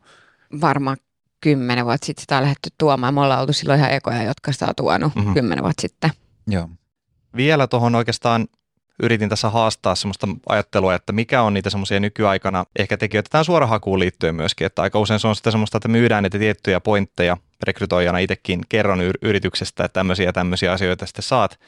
Varmaan 0.60 0.96
kymmenen 1.40 1.84
vuotta 1.84 2.06
sitten 2.06 2.20
sitä 2.22 2.36
on 2.36 2.42
lähdetty 2.42 2.70
tuomaan. 2.78 3.14
Me 3.14 3.20
ollaan 3.20 3.40
oltu 3.40 3.52
silloin 3.52 3.78
ihan 3.78 3.92
ekoja, 3.92 4.22
jotka 4.22 4.52
sitä 4.52 4.66
on 4.66 4.74
tuonut 4.76 5.14
mm-hmm. 5.14 5.34
kymmenen 5.34 5.64
vuotta 5.64 5.80
sitten. 5.80 6.10
Joo. 6.46 6.68
Vielä 7.36 7.66
tuohon 7.66 7.94
oikeastaan 7.94 8.48
yritin 9.02 9.28
tässä 9.28 9.50
haastaa 9.50 9.94
semmoista 9.94 10.28
ajattelua, 10.48 10.94
että 10.94 11.12
mikä 11.12 11.42
on 11.42 11.54
niitä 11.54 11.70
semmoisia 11.70 12.00
nykyaikana 12.00 12.64
ehkä 12.78 12.96
tekijöitä 12.96 13.28
tähän 13.30 13.44
suorahakuun 13.44 13.98
liittyen 13.98 14.34
myöskin, 14.34 14.66
että 14.66 14.82
aika 14.82 14.98
usein 14.98 15.20
se 15.20 15.28
on 15.28 15.36
sitä 15.36 15.50
semmoista, 15.50 15.78
että 15.78 15.88
myydään 15.88 16.22
niitä 16.22 16.38
tiettyjä 16.38 16.80
pointteja, 16.80 17.36
rekrytoijana 17.66 18.18
itsekin 18.18 18.60
kerron 18.68 19.00
yrityksestä, 19.22 19.84
että 19.84 20.00
tämmöisiä 20.00 20.26
ja 20.26 20.32
tämmöisiä 20.32 20.72
asioita 20.72 21.06
sitten 21.06 21.22
saat, 21.22 21.58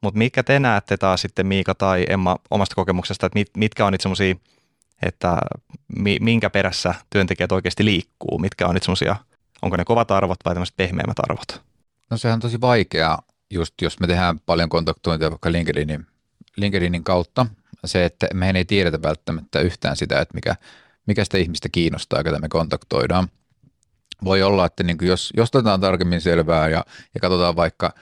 mutta 0.00 0.18
mikä 0.18 0.42
te 0.42 0.58
näette 0.58 0.96
taas 0.96 1.22
sitten 1.22 1.46
Miika 1.46 1.74
tai 1.74 2.04
Emma 2.08 2.36
omasta 2.50 2.74
kokemuksesta, 2.74 3.26
että 3.26 3.38
mit, 3.38 3.50
mitkä 3.56 3.86
on 3.86 3.92
niitä 3.92 4.02
semmoisia, 4.02 4.34
että 5.02 5.38
minkä 6.20 6.50
perässä 6.50 6.94
työntekijät 7.10 7.52
oikeasti 7.52 7.84
liikkuu, 7.84 8.38
mitkä 8.38 8.66
on 8.66 8.74
niitä 8.74 8.84
semmoisia, 8.84 9.16
onko 9.62 9.76
ne 9.76 9.84
kovat 9.84 10.10
arvot 10.10 10.38
vai 10.44 10.54
tämmöiset 10.54 10.76
pehmeämmät 10.76 11.18
arvot? 11.18 11.62
No 12.10 12.16
sehän 12.16 12.34
on 12.34 12.40
tosi 12.40 12.60
vaikeaa, 12.60 13.22
just 13.50 13.74
jos 13.82 14.00
me 14.00 14.06
tehdään 14.06 14.40
paljon 14.40 14.68
kontaktointia 14.68 15.30
vaikka 15.30 15.52
LinkedInin 15.52 16.06
LinkedInin 16.56 17.04
kautta 17.04 17.46
se, 17.84 18.04
että 18.04 18.26
mehän 18.34 18.56
ei 18.56 18.64
tiedetä 18.64 19.02
välttämättä 19.02 19.60
yhtään 19.60 19.96
sitä, 19.96 20.20
että 20.20 20.34
mikä, 20.34 20.56
mikä 21.06 21.24
sitä 21.24 21.38
ihmistä 21.38 21.68
kiinnostaa, 21.72 22.24
ketä 22.24 22.38
me 22.38 22.48
kontaktoidaan. 22.48 23.28
Voi 24.24 24.42
olla, 24.42 24.66
että 24.66 24.82
niin 24.82 24.96
jos, 25.02 25.32
jos 25.36 25.48
otetaan 25.48 25.80
tarkemmin 25.80 26.20
selvää 26.20 26.68
ja, 26.68 26.84
ja 27.14 27.20
katsotaan 27.20 27.56
vaikka, 27.56 27.94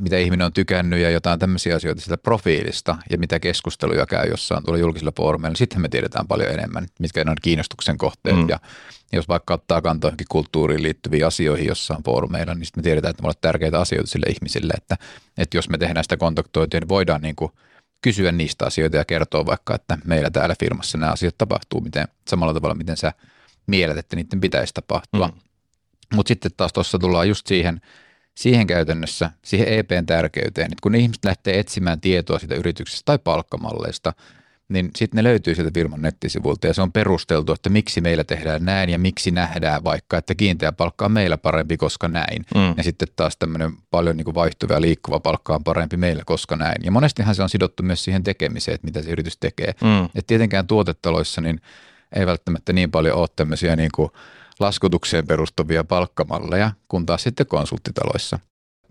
mitä 0.00 0.18
ihminen 0.18 0.46
on 0.46 0.52
tykännyt 0.52 1.00
ja 1.00 1.10
jotain 1.10 1.38
tämmöisiä 1.38 1.76
asioita 1.76 2.00
sitä 2.00 2.16
profiilista 2.16 2.96
ja 3.10 3.18
mitä 3.18 3.40
keskusteluja 3.40 4.06
käy 4.06 4.28
jossain 4.30 4.64
tuolla 4.64 4.80
julkisilla 4.80 5.12
foorumeilla, 5.16 5.52
niin 5.52 5.58
sitten 5.58 5.80
me 5.80 5.88
tiedetään 5.88 6.28
paljon 6.28 6.50
enemmän, 6.50 6.86
mitkä 6.98 7.24
on 7.28 7.36
kiinnostuksen 7.42 7.98
kohteet. 7.98 8.36
Mm. 8.36 8.48
Ja 8.48 8.58
jos 9.12 9.28
vaikka 9.28 9.54
ottaa 9.54 9.82
kantaa 9.82 10.08
johonkin 10.08 10.26
kulttuuriin 10.30 10.82
liittyviin 10.82 11.26
asioihin 11.26 11.66
jossain 11.66 12.02
foorumeilla, 12.02 12.54
niin 12.54 12.66
sitten 12.66 12.80
me 12.80 12.82
tiedetään, 12.82 13.10
että 13.10 13.22
ne 13.22 13.26
ovat 13.26 13.40
tärkeitä 13.40 13.80
asioita 13.80 14.10
sille 14.10 14.26
ihmisille, 14.26 14.72
että, 14.76 14.96
että 15.38 15.56
jos 15.56 15.68
me 15.68 15.78
tehdään 15.78 16.04
sitä 16.04 16.16
kontaktointia, 16.16 16.80
niin 16.80 16.88
voidaan 16.88 17.22
niin 17.22 17.36
kuin– 17.36 17.52
kysyä 18.02 18.32
niistä 18.32 18.66
asioita 18.66 18.96
ja 18.96 19.04
kertoa 19.04 19.46
vaikka, 19.46 19.74
että 19.74 19.98
meillä 20.04 20.30
täällä 20.30 20.54
firmassa 20.60 20.98
nämä 20.98 21.12
asiat 21.12 21.38
tapahtuu 21.38 21.80
miten, 21.80 22.08
samalla 22.28 22.54
tavalla, 22.54 22.74
miten 22.74 22.96
sä 22.96 23.12
mielet, 23.66 23.98
että 23.98 24.16
niiden 24.16 24.40
pitäisi 24.40 24.74
tapahtua. 24.74 25.28
Mm. 25.28 25.34
Mutta 26.14 26.28
sitten 26.28 26.50
taas 26.56 26.72
tuossa 26.72 26.98
tullaan 26.98 27.28
just 27.28 27.46
siihen, 27.46 27.80
siihen 28.36 28.66
käytännössä, 28.66 29.30
siihen 29.44 29.68
EPn 29.68 30.06
tärkeyteen, 30.06 30.66
että 30.66 30.82
kun 30.82 30.94
ihmiset 30.94 31.24
lähtee 31.24 31.58
etsimään 31.58 32.00
tietoa 32.00 32.38
siitä 32.38 32.54
yrityksestä 32.54 33.02
tai 33.04 33.18
palkkamalleista– 33.18 34.12
niin 34.72 34.90
sitten 34.96 35.16
ne 35.16 35.24
löytyy 35.24 35.54
sieltä 35.54 35.70
firman 35.74 36.02
nettisivulta 36.02 36.66
ja 36.66 36.74
se 36.74 36.82
on 36.82 36.92
perusteltu, 36.92 37.52
että 37.52 37.70
miksi 37.70 38.00
meillä 38.00 38.24
tehdään 38.24 38.64
näin 38.64 38.90
ja 38.90 38.98
miksi 38.98 39.30
nähdään 39.30 39.84
vaikka, 39.84 40.18
että 40.18 40.34
kiinteä 40.34 40.72
palkka 40.72 41.04
on 41.04 41.12
meillä 41.12 41.38
parempi, 41.38 41.76
koska 41.76 42.08
näin. 42.08 42.44
Mm. 42.54 42.74
Ja 42.76 42.82
sitten 42.82 43.08
taas 43.16 43.36
tämmöinen 43.36 43.72
paljon 43.90 44.16
niin 44.16 44.24
kuin 44.24 44.34
vaihtuva 44.34 44.74
ja 44.74 44.80
liikkuva 44.80 45.20
palkka 45.20 45.54
on 45.54 45.64
parempi 45.64 45.96
meillä, 45.96 46.22
koska 46.26 46.56
näin. 46.56 46.84
Ja 46.84 46.90
monestihan 46.90 47.34
se 47.34 47.42
on 47.42 47.48
sidottu 47.48 47.82
myös 47.82 48.04
siihen 48.04 48.22
tekemiseen, 48.22 48.74
että 48.74 48.84
mitä 48.84 49.02
se 49.02 49.10
yritys 49.10 49.36
tekee. 49.36 49.74
Mm. 49.82 50.04
Että 50.04 50.26
tietenkään 50.26 50.66
tuotetaloissa 50.66 51.40
niin 51.40 51.60
ei 52.16 52.26
välttämättä 52.26 52.72
niin 52.72 52.90
paljon 52.90 53.16
ole 53.16 53.28
tämmöisiä 53.36 53.76
niin 53.76 53.90
kuin 53.94 54.10
laskutukseen 54.62 55.26
perustuvia 55.26 55.84
palkkamalleja, 55.84 56.72
kun 56.88 57.06
taas 57.06 57.22
sitten 57.22 57.46
konsulttitaloissa 57.46 58.38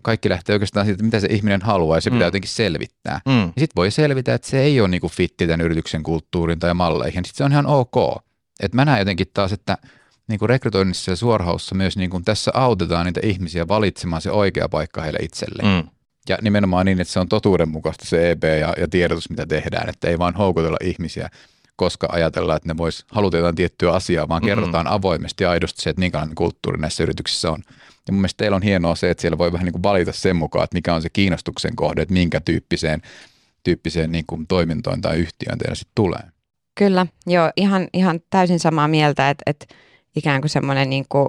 kaikki 0.02 0.28
lähtee 0.28 0.54
oikeastaan 0.54 0.86
siitä, 0.86 1.04
mitä 1.04 1.20
se 1.20 1.26
ihminen 1.30 1.62
haluaa 1.62 1.96
ja 1.96 2.00
se 2.00 2.10
mm. 2.10 2.14
pitää 2.14 2.26
jotenkin 2.26 2.50
selvittää. 2.50 3.20
Mm. 3.26 3.40
Ja 3.40 3.46
sitten 3.46 3.76
voi 3.76 3.90
selvitä, 3.90 4.34
että 4.34 4.48
se 4.48 4.60
ei 4.60 4.80
ole 4.80 4.88
niinku 4.88 5.08
fitti 5.08 5.46
tämän 5.46 5.60
yrityksen 5.60 6.02
kulttuurin 6.02 6.58
tai 6.58 6.74
malleihin. 6.74 7.24
Sitten 7.24 7.38
se 7.38 7.44
on 7.44 7.52
ihan 7.52 7.66
ok. 7.66 8.22
Et 8.60 8.74
mä 8.74 8.84
näen 8.84 8.98
jotenkin 8.98 9.26
taas, 9.34 9.52
että 9.52 9.78
niinku 10.28 10.46
rekrytoinnissa 10.46 11.10
ja 11.10 11.16
suorhaussa 11.16 11.74
myös 11.74 11.96
niinku 11.96 12.20
tässä 12.20 12.50
autetaan 12.54 13.06
niitä 13.06 13.20
ihmisiä 13.24 13.68
valitsemaan 13.68 14.22
se 14.22 14.30
oikea 14.30 14.68
paikka 14.68 15.02
heille 15.02 15.18
itselleen. 15.22 15.82
Mm. 15.82 15.88
Ja 16.28 16.38
nimenomaan 16.42 16.86
niin, 16.86 17.00
että 17.00 17.12
se 17.12 17.20
on 17.20 17.28
totuudenmukaista 17.28 18.04
se 18.04 18.30
EP 18.30 18.44
ja, 18.44 18.74
ja 18.78 18.88
tiedotus, 18.88 19.30
mitä 19.30 19.46
tehdään, 19.46 19.88
että 19.88 20.08
ei 20.08 20.18
vaan 20.18 20.34
houkutella 20.34 20.76
ihmisiä, 20.82 21.28
koska 21.76 22.08
ajatellaan, 22.10 22.56
että 22.56 22.68
ne 22.68 22.76
vois 22.76 23.04
haluta 23.10 23.36
jotain 23.36 23.54
tiettyä 23.54 23.92
asiaa, 23.92 24.28
vaan 24.28 24.42
mm-hmm. 24.42 24.48
kerrotaan 24.48 24.86
avoimesti 24.86 25.44
ja 25.44 25.50
aidosti 25.50 25.82
se, 25.82 25.90
että 25.90 26.00
minkälainen 26.00 26.34
kulttuuri 26.34 26.80
näissä 26.80 27.02
yrityksissä 27.02 27.50
on. 27.50 27.62
Ja 28.06 28.12
mun 28.12 28.20
mielestä 28.20 28.38
teillä 28.38 28.56
on 28.56 28.62
hienoa 28.62 28.94
se, 28.94 29.10
että 29.10 29.20
siellä 29.20 29.38
voi 29.38 29.52
vähän 29.52 29.64
niin 29.64 29.72
kuin 29.72 29.82
valita 29.82 30.12
sen 30.12 30.36
mukaan, 30.36 30.64
että 30.64 30.76
mikä 30.76 30.94
on 30.94 31.02
se 31.02 31.10
kiinnostuksen 31.10 31.76
kohde, 31.76 32.02
että 32.02 32.14
minkä 32.14 32.40
tyyppiseen, 32.40 33.02
tyyppiseen 33.64 34.12
niin 34.12 34.24
kuin 34.26 34.46
toimintoon 34.46 35.00
tai 35.00 35.16
yhtiöön 35.18 35.58
teillä 35.58 35.74
sitten 35.74 35.92
tulee. 35.94 36.22
Kyllä, 36.74 37.06
joo, 37.26 37.50
ihan, 37.56 37.88
ihan 37.92 38.20
täysin 38.30 38.60
samaa 38.60 38.88
mieltä, 38.88 39.30
että, 39.30 39.42
että 39.46 39.66
ikään 40.16 40.40
kuin 40.40 40.50
semmoinen 40.50 40.90
niin 40.90 41.04
kuin 41.08 41.28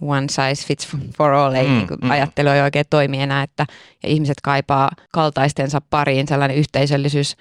one 0.00 0.26
size 0.28 0.66
fits 0.66 0.88
for 1.16 1.32
all, 1.32 1.54
ei 1.54 1.66
mm, 1.66 1.72
niin 1.72 1.88
kuin 1.88 2.00
mm. 2.02 2.10
ajattelu 2.10 2.48
ei 2.48 2.60
oikein 2.60 2.84
toimi 2.90 3.22
enää, 3.22 3.42
että 3.42 3.66
ja 4.02 4.08
ihmiset 4.08 4.36
kaipaa 4.42 4.90
kaltaistensa 5.12 5.80
pariin 5.90 6.28
sellainen 6.28 6.56
yhteisöllisyys, 6.56 7.36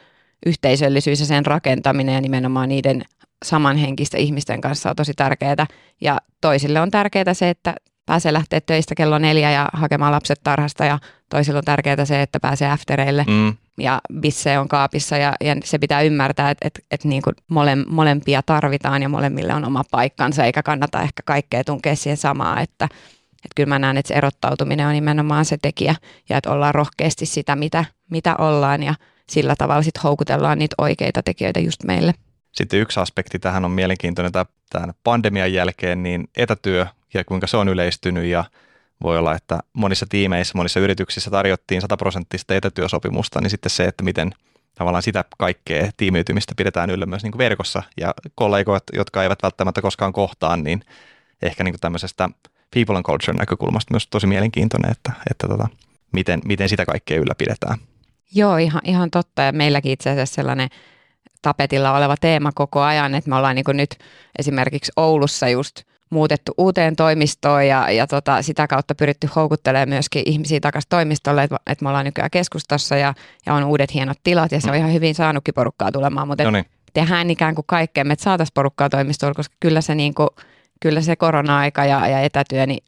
yhteisöllisyys 0.45 1.19
ja 1.19 1.25
sen 1.25 1.45
rakentaminen 1.45 2.15
ja 2.15 2.21
nimenomaan 2.21 2.69
niiden 2.69 3.01
samanhenkistä 3.45 4.17
ihmisten 4.17 4.61
kanssa 4.61 4.89
on 4.89 4.95
tosi 4.95 5.13
tärkeää. 5.13 5.65
Ja 6.01 6.17
toisille 6.41 6.81
on 6.81 6.91
tärkeää 6.91 7.33
se, 7.33 7.49
että 7.49 7.75
pääsee 8.05 8.33
lähteä 8.33 8.61
töistä 8.61 8.95
kello 8.95 9.17
neljä 9.17 9.51
ja 9.51 9.69
hakemaan 9.73 10.11
lapset 10.11 10.39
tarhasta 10.43 10.85
ja 10.85 10.99
toisilla 11.29 11.57
on 11.57 11.65
tärkeää 11.65 12.05
se, 12.05 12.21
että 12.21 12.39
pääsee 12.39 12.71
aftereille 12.71 13.25
mm. 13.27 13.53
ja 13.79 14.01
bisse 14.19 14.59
on 14.59 14.67
kaapissa 14.67 15.17
ja, 15.17 15.33
ja 15.41 15.55
se 15.63 15.79
pitää 15.79 16.01
ymmärtää, 16.01 16.49
että 16.49 16.67
et, 16.67 16.85
et 16.91 17.03
niin 17.03 17.21
kuin 17.21 17.35
mole, 17.47 17.75
molempia 17.75 18.41
tarvitaan 18.45 19.01
ja 19.01 19.09
molemmille 19.09 19.53
on 19.53 19.65
oma 19.65 19.83
paikkansa 19.91 20.45
eikä 20.45 20.63
kannata 20.63 21.01
ehkä 21.01 21.23
kaikkea 21.25 21.63
tunkea 21.63 21.95
siihen 21.95 22.17
samaan, 22.17 22.61
että 22.61 22.85
et 23.45 23.51
kyllä 23.55 23.69
mä 23.69 23.79
näen, 23.79 23.97
että 23.97 24.07
se 24.07 24.13
erottautuminen 24.13 24.87
on 24.87 24.93
nimenomaan 24.93 25.45
se 25.45 25.57
tekijä 25.61 25.95
ja 26.29 26.37
että 26.37 26.51
ollaan 26.51 26.75
rohkeasti 26.75 27.25
sitä, 27.25 27.55
mitä, 27.55 27.85
mitä 28.11 28.35
ollaan 28.35 28.83
ja 28.83 28.95
sillä 29.29 29.55
tavalla 29.57 29.83
sitten 29.83 30.01
houkutellaan 30.01 30.59
niitä 30.59 30.75
oikeita 30.77 31.23
tekijöitä 31.23 31.59
just 31.59 31.83
meille. 31.83 32.13
Sitten 32.51 32.79
yksi 32.79 32.99
aspekti 32.99 33.39
tähän 33.39 33.65
on 33.65 33.71
mielenkiintoinen 33.71 34.31
tämän 34.69 34.93
pandemian 35.03 35.53
jälkeen, 35.53 36.03
niin 36.03 36.29
etätyö 36.37 36.85
ja 37.13 37.23
kuinka 37.23 37.47
se 37.47 37.57
on 37.57 37.69
yleistynyt 37.69 38.25
ja 38.25 38.43
voi 39.03 39.17
olla, 39.17 39.35
että 39.35 39.59
monissa 39.73 40.05
tiimeissä, 40.09 40.53
monissa 40.55 40.79
yrityksissä 40.79 41.31
tarjottiin 41.31 41.81
100 41.81 41.97
prosenttista 41.97 42.55
etätyösopimusta, 42.55 43.41
niin 43.41 43.49
sitten 43.49 43.69
se, 43.69 43.85
että 43.85 44.03
miten 44.03 44.31
tavallaan 44.75 45.03
sitä 45.03 45.25
kaikkea 45.37 45.89
tiimiytymistä 45.97 46.53
pidetään 46.57 46.89
yllä 46.89 47.05
myös 47.05 47.23
niin 47.23 47.31
kuin 47.31 47.39
verkossa 47.39 47.83
ja 47.97 48.13
kollegoit, 48.35 48.83
jotka 48.93 49.23
eivät 49.23 49.43
välttämättä 49.43 49.81
koskaan 49.81 50.13
kohtaan, 50.13 50.63
niin 50.63 50.81
ehkä 51.41 51.63
niin 51.63 51.73
kuin 51.73 51.81
tämmöisestä 51.81 52.29
people 52.73 52.95
and 52.95 53.05
culture 53.05 53.37
näkökulmasta 53.37 53.93
myös 53.93 54.07
tosi 54.07 54.27
mielenkiintoinen, 54.27 54.91
että, 54.91 55.11
että 55.31 55.47
tota, 55.47 55.67
miten, 56.11 56.41
miten 56.45 56.69
sitä 56.69 56.85
kaikkea 56.85 57.19
ylläpidetään. 57.19 57.77
Joo, 58.33 58.57
ihan, 58.57 58.81
ihan 58.85 59.11
totta 59.11 59.41
ja 59.41 59.51
meilläkin 59.51 59.91
itse 59.91 60.09
asiassa 60.09 60.35
sellainen 60.35 60.69
tapetilla 61.41 61.97
oleva 61.97 62.15
teema 62.21 62.51
koko 62.55 62.81
ajan, 62.81 63.15
että 63.15 63.29
me 63.29 63.35
ollaan 63.35 63.55
niin 63.55 63.65
nyt 63.73 63.95
esimerkiksi 64.39 64.91
Oulussa 64.95 65.49
just– 65.49 65.81
muutettu 66.09 66.53
uuteen 66.57 66.95
toimistoon 66.95 67.67
ja, 67.67 67.91
ja 67.91 68.07
tota, 68.07 68.41
sitä 68.41 68.67
kautta 68.67 68.95
pyritty 68.95 69.29
houkuttelemaan 69.35 69.89
myöskin 69.89 70.23
ihmisiä 70.25 70.59
takaisin 70.59 70.89
toimistolle, 70.89 71.43
että, 71.43 71.57
että 71.67 71.85
me 71.85 71.89
ollaan 71.89 72.05
nykyään 72.05 72.31
keskustassa 72.31 72.95
ja, 72.97 73.13
ja 73.45 73.53
on 73.53 73.63
uudet 73.63 73.93
hienot 73.93 74.17
tilat 74.23 74.51
ja 74.51 74.61
se 74.61 74.69
on 74.69 74.75
ihan 74.75 74.93
hyvin 74.93 75.15
saanutkin 75.15 75.53
porukkaa 75.53 75.91
tulemaan, 75.91 76.27
mutta 76.27 76.51
niin. 76.51 76.65
tehdään 76.93 77.29
ikään 77.29 77.55
kuin 77.55 77.65
kaikkea, 77.67 78.03
että 78.11 78.23
saataisiin 78.23 78.53
porukkaa 78.53 78.89
toimistolle, 78.89 79.33
koska 79.33 79.55
kyllä 79.59 79.81
se, 79.81 79.95
niin 79.95 80.13
kuin, 80.13 80.29
kyllä 80.79 81.01
se 81.01 81.15
korona-aika 81.15 81.85
ja, 81.85 82.07
ja 82.07 82.19
etätyö, 82.19 82.65
niin 82.65 82.83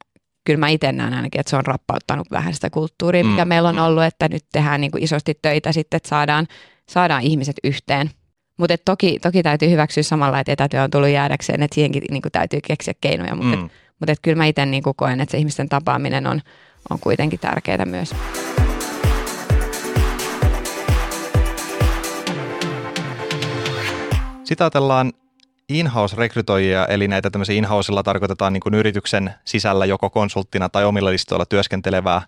kyllä 0.48 0.60
mä 0.60 0.68
itse 0.68 0.92
näen 0.92 1.14
ainakin, 1.14 1.40
että 1.40 1.50
se 1.50 1.56
on 1.56 1.66
rappauttanut 1.66 2.32
vähän 2.32 2.54
sitä 2.54 2.70
kulttuuria, 2.70 3.24
mikä 3.24 3.46
mm. 3.46 3.50
meillä 3.50 3.70
on 3.70 3.80
ollut, 3.80 4.04
että 4.04 4.30
nyt 4.30 4.46
tehdään 4.52 4.82
niin 4.82 4.92
kuin 4.92 5.04
isosti 5.04 5.40
töitä 5.42 5.72
sitten, 5.72 5.98
että 5.98 6.10
saadaan 6.10 6.48
saadaan 6.90 7.24
ihmiset 7.24 7.56
yhteen. 7.64 8.10
Mutta 8.58 8.76
toki, 8.86 9.20
toki 9.20 9.44
täytyy 9.44 9.70
hyväksyä 9.70 10.04
samalla, 10.04 10.40
että 10.40 10.52
etätyö 10.52 10.84
on 10.84 10.90
tullut 10.90 11.10
jäädäkseen, 11.10 11.64
että 11.64 11.76
siihenkin 11.76 12.04
niin 12.12 12.22
kuin, 12.22 12.32
täytyy 12.32 12.60
keksiä 12.68 12.94
keinoja. 13.02 13.36
Mutta 13.36 13.58
mm. 13.58 13.70
mut 14.00 14.20
kyllä 14.22 14.38
mä 14.38 14.46
itse 14.46 14.66
niin 14.66 14.84
koen, 14.96 15.22
että 15.22 15.32
se 15.32 15.38
ihmisten 15.38 15.70
tapaaminen 15.70 16.28
on, 16.28 16.42
on 16.90 17.00
kuitenkin 17.00 17.40
tärkeää 17.40 17.86
myös. 17.86 18.16
Sitä 24.44 24.64
ajatellaan 24.64 25.14
in-house-rekrytoijia, 25.70 26.86
eli 26.86 27.08
näitä 27.08 27.30
tämmöisiä 27.30 27.56
in 27.56 27.68
tarkoitetaan 28.04 28.54
niin 28.54 28.62
kuin 28.62 28.76
yrityksen 28.76 29.34
sisällä 29.46 29.86
joko 29.86 30.10
konsulttina 30.10 30.70
tai 30.70 30.86
omilla 30.86 31.10
listoilla 31.10 31.46
työskentelevää 31.46 32.22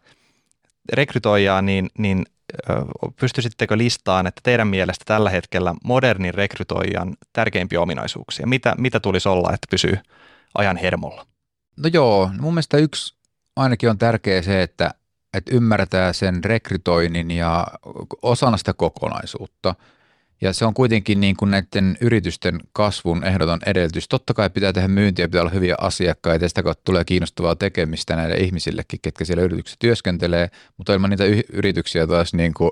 rekrytoijaa, 0.93 1.61
niin, 1.61 1.89
niin 1.97 2.25
pystyisittekö 3.19 3.77
listaan, 3.77 4.27
että 4.27 4.41
teidän 4.43 4.67
mielestä 4.67 5.05
tällä 5.05 5.29
hetkellä 5.29 5.75
modernin 5.83 6.33
rekrytoijan 6.33 7.17
tärkeimpiä 7.33 7.81
ominaisuuksia? 7.81 8.47
Mitä, 8.47 8.75
mitä 8.77 8.99
tulisi 8.99 9.29
olla, 9.29 9.53
että 9.53 9.67
pysyy 9.71 9.97
ajan 10.57 10.77
hermolla? 10.77 11.25
No 11.77 11.89
joo, 11.93 12.31
mun 12.39 12.53
mielestä 12.53 12.77
yksi 12.77 13.15
ainakin 13.55 13.89
on 13.89 13.97
tärkeä 13.97 14.41
se, 14.41 14.61
että, 14.61 14.91
että 15.33 15.55
ymmärtää 15.55 16.13
sen 16.13 16.43
rekrytoinnin 16.43 17.31
ja 17.31 17.67
osana 18.21 18.57
sitä 18.57 18.73
kokonaisuutta– 18.73 19.75
ja 20.41 20.53
se 20.53 20.65
on 20.65 20.73
kuitenkin 20.73 21.19
niin 21.19 21.35
kuin 21.37 21.51
näiden 21.51 21.97
yritysten 22.01 22.59
kasvun 22.73 23.23
ehdoton 23.23 23.59
edellytys. 23.65 24.07
Totta 24.07 24.33
kai 24.33 24.49
pitää 24.49 24.73
tehdä 24.73 24.87
myyntiä, 24.87 25.27
pitää 25.27 25.41
olla 25.41 25.51
hyviä 25.51 25.75
asiakkaita 25.77 26.45
ja 26.45 26.49
sitä 26.49 26.63
kautta 26.63 26.81
tulee 26.85 27.03
kiinnostavaa 27.05 27.55
tekemistä 27.55 28.15
näille 28.15 28.35
ihmisillekin, 28.35 28.99
ketkä 29.01 29.25
siellä 29.25 29.43
yrityksessä 29.43 29.77
työskentelee, 29.79 30.49
mutta 30.77 30.93
ilman 30.93 31.09
niitä 31.09 31.23
yrityksiä 31.53 32.07
taas 32.07 32.33
niin 32.33 32.53
kuin, 32.53 32.71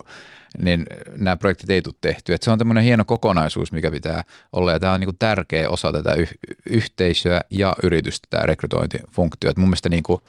niin 0.62 0.86
nämä 1.18 1.38
projektit 1.38 1.70
ei 1.70 1.82
tule 1.82 1.96
tehty. 2.02 2.34
Et 2.34 2.44
se 2.44 2.52
on 2.52 2.58
tämmöinen 2.58 2.84
hieno 2.84 3.06
kokonaisuus, 3.06 3.72
mikä 3.72 3.92
pitää 3.92 4.24
olla 4.52 4.72
ja 4.72 4.80
tämä 4.80 4.94
on 4.94 5.00
niin 5.00 5.08
kuin 5.08 5.18
tärkeä 5.20 5.70
osa 5.70 5.92
tätä 5.92 6.14
y- 6.14 6.52
yhteisöä 6.70 7.42
ja 7.50 7.76
yritystä, 7.84 8.28
tämä 8.30 8.46
rekrytointifunktio. 8.46 9.50
Et 9.50 9.58
mun 9.58 9.70
mielestä 9.70 9.90
niin 9.90 10.04
kuin, 10.04 10.22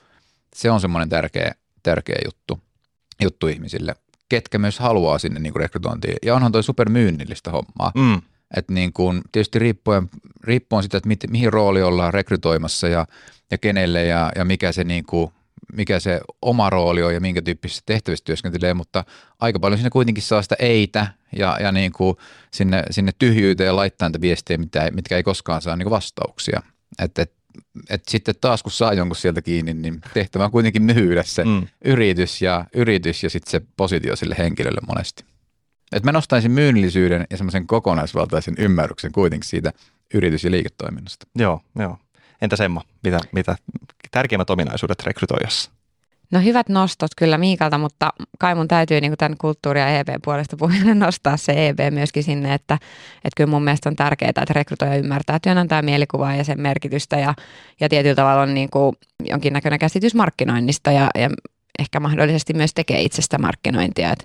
se 0.54 0.70
on 0.70 0.80
semmoinen 0.80 1.08
tärkeä, 1.08 1.54
tärkeä 1.82 2.18
juttu, 2.24 2.60
juttu 3.22 3.46
ihmisille 3.46 3.94
ketkä 4.28 4.58
myös 4.58 4.78
haluaa 4.78 5.18
sinne 5.18 5.40
niin 5.40 5.52
kuin 5.52 5.60
rekrytointiin. 5.60 6.16
Ja 6.24 6.34
onhan 6.34 6.52
toi 6.52 6.62
supermyynnillistä 6.62 7.50
hommaa. 7.50 7.92
Mm. 7.94 8.22
Että 8.56 8.72
niin 8.72 8.92
kuin, 8.92 9.20
tietysti 9.32 9.58
riippuen, 9.58 10.10
riippuen 10.44 10.82
sitä, 10.82 10.96
että 10.96 11.08
mit, 11.08 11.24
mihin 11.30 11.52
rooli 11.52 11.82
ollaan 11.82 12.14
rekrytoimassa 12.14 12.88
ja, 12.88 13.06
ja 13.50 13.58
kenelle 13.58 14.04
ja, 14.04 14.32
ja 14.36 14.44
mikä, 14.44 14.72
se 14.72 14.84
niin 14.84 15.04
kuin, 15.06 15.30
mikä 15.72 16.00
se 16.00 16.20
oma 16.42 16.70
rooli 16.70 17.02
on 17.02 17.14
ja 17.14 17.20
minkä 17.20 17.42
tyyppisissä 17.42 17.82
tehtävissä 17.86 18.24
työskentelee, 18.24 18.74
mutta 18.74 19.04
aika 19.40 19.60
paljon 19.60 19.78
sinne 19.78 19.90
kuitenkin 19.90 20.22
saa 20.22 20.42
sitä 20.42 20.56
eitä 20.58 21.06
ja, 21.36 21.58
ja 21.60 21.72
niin 21.72 21.92
kuin 21.92 22.16
sinne, 22.50 22.82
sinne 22.90 23.12
tyhjyyteen 23.18 23.76
laittaa 23.76 24.08
niitä 24.08 24.20
viestejä, 24.20 24.58
mitä, 24.58 24.90
mitkä 24.90 25.16
ei 25.16 25.22
koskaan 25.22 25.62
saa 25.62 25.76
niin 25.76 25.84
kuin 25.84 25.94
vastauksia. 25.94 26.62
Et, 26.98 27.18
et 27.18 27.32
että 27.90 28.10
sitten 28.10 28.34
taas 28.40 28.62
kun 28.62 28.72
saa 28.72 28.92
jonkun 28.92 29.16
sieltä 29.16 29.42
kiinni, 29.42 29.74
niin 29.74 30.00
tehtävä 30.14 30.44
on 30.44 30.50
kuitenkin 30.50 30.82
myydä 30.82 31.22
se 31.22 31.44
mm. 31.44 31.68
yritys 31.84 32.42
ja, 32.42 32.64
yritys 32.74 33.22
ja 33.22 33.30
sitten 33.30 33.50
se 33.50 33.60
positio 33.76 34.16
sille 34.16 34.34
henkilölle 34.38 34.80
monesti. 34.86 35.24
Et 35.92 36.04
mä 36.04 36.12
nostaisin 36.12 36.50
myynnillisyyden 36.50 37.26
ja 37.30 37.36
semmoisen 37.36 37.66
kokonaisvaltaisen 37.66 38.54
ymmärryksen 38.58 39.12
kuitenkin 39.12 39.48
siitä 39.48 39.72
yritys- 40.14 40.44
ja 40.44 40.50
liiketoiminnasta. 40.50 41.26
Joo, 41.36 41.60
joo. 41.78 41.98
Entä 42.42 42.56
Semmo, 42.56 42.82
mitä, 43.02 43.20
mitä 43.32 43.56
tärkeimmät 44.10 44.50
ominaisuudet 44.50 45.02
rekrytoijassa? 45.06 45.70
No 46.32 46.40
hyvät 46.40 46.68
nostot 46.68 47.10
kyllä 47.16 47.38
Miikalta, 47.38 47.78
mutta 47.78 48.12
kai 48.38 48.54
mun 48.54 48.68
täytyy 48.68 49.00
niin 49.00 49.14
tämän 49.18 49.38
kulttuuri- 49.38 49.80
ja 49.80 49.98
EB 49.98 50.08
puolesta 50.24 50.56
puhujana 50.56 50.94
nostaa 50.94 51.36
se 51.36 51.68
EB 51.68 51.78
myöskin 51.90 52.24
sinne, 52.24 52.54
että, 52.54 52.74
että 53.14 53.36
kyllä 53.36 53.50
mun 53.50 53.64
mielestä 53.64 53.88
on 53.88 53.96
tärkeää, 53.96 54.28
että 54.28 54.44
rekrytoija 54.50 54.96
ymmärtää 54.96 55.38
työnantajan 55.42 55.84
mielikuvaa 55.84 56.34
ja 56.34 56.44
sen 56.44 56.60
merkitystä 56.60 57.16
ja, 57.16 57.34
ja 57.80 57.88
tietyllä 57.88 58.14
tavalla 58.14 58.42
on 58.42 58.54
niin 58.54 58.70
kuin 58.70 58.96
jonkinnäköinen 59.20 59.78
käsitys 59.78 60.14
markkinoinnista 60.14 60.92
ja, 60.92 61.10
ja 61.14 61.30
ehkä 61.78 62.00
mahdollisesti 62.00 62.54
myös 62.54 62.74
tekee 62.74 63.02
itsestä 63.02 63.38
markkinointia, 63.38 64.12
että 64.12 64.24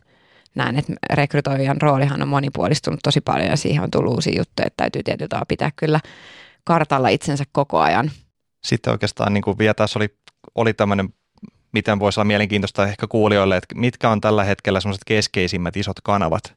näen, 0.55 0.77
että 0.77 0.93
rekrytoijan 1.13 1.81
roolihan 1.81 2.21
on 2.21 2.27
monipuolistunut 2.27 2.99
tosi 3.03 3.21
paljon 3.21 3.49
ja 3.49 3.57
siihen 3.57 3.83
on 3.83 3.91
tullut 3.91 4.13
uusia 4.13 4.37
juttuja, 4.37 4.67
että 4.67 4.77
täytyy 4.77 5.03
tietyllä 5.03 5.29
tavalla 5.29 5.45
pitää 5.45 5.71
kyllä 5.75 5.99
kartalla 6.63 7.07
itsensä 7.07 7.43
koko 7.51 7.79
ajan. 7.79 8.11
Sitten 8.63 8.91
oikeastaan 8.91 9.33
niin 9.33 9.41
kuin 9.41 9.57
vielä 9.57 9.73
tässä 9.73 9.99
oli, 9.99 10.17
oli 10.55 10.73
tämmöinen 10.73 11.09
miten 11.73 11.99
voisi 11.99 12.19
olla 12.19 12.27
mielenkiintoista 12.27 12.87
ehkä 12.87 13.07
kuulijoille, 13.07 13.57
että 13.57 13.75
mitkä 13.75 14.09
on 14.09 14.21
tällä 14.21 14.43
hetkellä 14.43 14.79
sellaiset 14.79 15.03
keskeisimmät 15.05 15.77
isot 15.77 16.01
kanavat, 16.01 16.55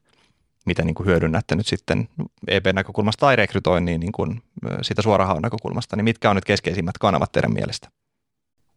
mitä 0.66 0.84
niin 0.84 0.94
kuin 0.94 1.06
hyödynnätte 1.06 1.54
nyt 1.56 1.66
sitten 1.66 2.08
EP-näkökulmasta 2.48 3.20
tai 3.20 3.36
rekrytoinnin 3.36 4.00
niin 4.00 4.12
kuin 4.12 4.42
siitä 4.82 5.02
suorahaun 5.02 5.42
näkökulmasta, 5.42 5.96
niin 5.96 6.04
mitkä 6.04 6.30
on 6.30 6.36
nyt 6.36 6.44
keskeisimmät 6.44 6.98
kanavat 6.98 7.32
teidän 7.32 7.52
mielestä? 7.52 7.88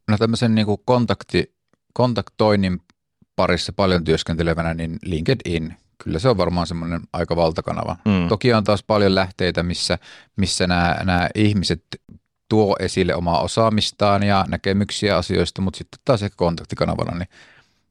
No 0.08 0.17
tämmöisen 0.17 0.56
niin 0.56 0.65
kuin 0.65 0.82
kontakti, 0.86 1.54
kontaktoinnin 1.93 2.82
parissa 3.36 3.73
paljon 3.73 4.04
työskentelevänä, 4.04 4.73
niin 4.73 4.99
LinkedIn, 5.04 5.75
kyllä 6.04 6.19
se 6.19 6.30
on 6.30 6.38
varmaan 6.38 6.67
semmoinen 6.67 7.02
aika 7.13 7.36
valtakanava. 7.36 7.95
Mm. 8.06 8.28
Toki 8.28 8.54
on 8.54 8.63
taas 8.63 8.84
paljon 8.84 9.15
lähteitä, 9.15 9.63
missä, 9.63 9.97
missä 10.36 10.67
nämä, 10.67 10.97
nämä 11.04 11.30
ihmiset 11.36 11.84
tuo 12.49 12.75
esille 12.79 13.15
omaa 13.15 13.41
osaamistaan 13.41 14.23
ja 14.23 14.45
näkemyksiä 14.47 15.17
asioista, 15.17 15.62
mutta 15.62 15.77
sitten 15.77 15.99
taas 16.05 16.23
ehkä 16.23 16.35
kontaktikanavana, 16.35 17.17
niin, 17.17 17.29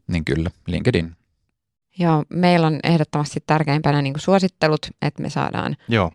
niin 0.08 0.24
kyllä, 0.24 0.50
LinkedIn. 0.66 1.16
Joo, 1.98 2.24
meillä 2.28 2.66
on 2.66 2.80
ehdottomasti 2.82 3.40
tärkeimpänä 3.46 4.02
niin 4.02 4.14
suosittelut, 4.16 4.86
että 5.02 5.22
me 5.22 5.30
saadaan 5.30 5.76
Joo. 5.88 6.12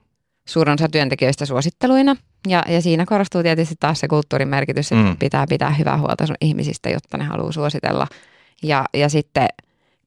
suurin 0.47 0.73
osa 0.73 0.89
työntekijöistä 0.89 1.45
suositteluina. 1.45 2.15
Ja, 2.47 2.63
ja 2.67 2.81
siinä 2.81 3.05
korostuu 3.05 3.43
tietysti 3.43 3.75
taas 3.79 3.99
se 3.99 4.07
kulttuurin 4.07 4.47
merkitys, 4.47 4.91
että 4.91 5.03
mm. 5.03 5.17
pitää 5.17 5.45
pitää 5.49 5.69
hyvää 5.69 5.97
huolta 5.97 6.27
sun 6.27 6.35
ihmisistä, 6.41 6.89
jotta 6.89 7.17
ne 7.17 7.23
haluaa 7.23 7.51
suositella. 7.51 8.07
Ja, 8.63 8.85
ja 8.93 9.09
sitten 9.09 9.47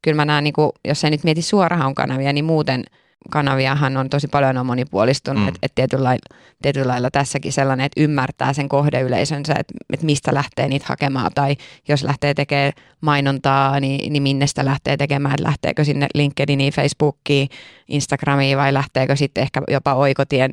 kyllä 0.03 0.17
mä 0.17 0.25
näen, 0.25 0.45
niin 0.45 0.55
kuin, 0.55 0.71
jos 0.85 1.05
ei 1.05 1.11
nyt 1.11 1.25
mieti 1.25 1.43
suoraan 1.43 1.95
kanavia, 1.95 2.33
niin 2.33 2.45
muuten– 2.45 2.85
kanaviahan 3.31 3.97
on 3.97 4.11
tosi 4.11 4.29
paljon 4.29 4.57
on 4.57 4.67
monipuolistunut, 4.67 5.43
mm. 5.43 5.49
että 5.49 5.59
et 5.63 5.73
tietyllä, 5.75 6.05
lailla, 6.05 6.37
tietyllä 6.63 6.89
lailla 6.89 7.11
tässäkin 7.11 7.53
sellainen, 7.53 7.87
että 7.87 8.01
ymmärtää 8.01 8.53
sen 8.53 8.69
kohdeyleisönsä, 8.69 9.55
että 9.59 9.75
et 9.93 10.03
mistä 10.03 10.35
lähtee 10.35 10.69
niitä 10.69 10.87
hakemaan, 10.89 11.31
tai 11.35 11.57
jos 11.89 12.03
lähtee 12.03 12.35
tekemään 12.35 12.73
mainontaa, 13.01 13.81
niin, 13.81 14.13
niin 14.13 14.23
minne 14.23 14.47
sitä 14.47 14.65
lähtee 14.65 14.97
tekemään, 14.97 15.35
että 15.35 15.47
lähteekö 15.47 15.85
sinne 15.85 16.07
LinkedIniin, 16.15 16.73
Facebookiin, 16.73 17.49
Instagramiin, 17.89 18.59
vai 18.59 18.75
lähteekö 18.75 19.17
sitten 19.17 19.43
ehkä 19.43 19.63
jopa 19.69 19.95
oikotien 19.95 20.53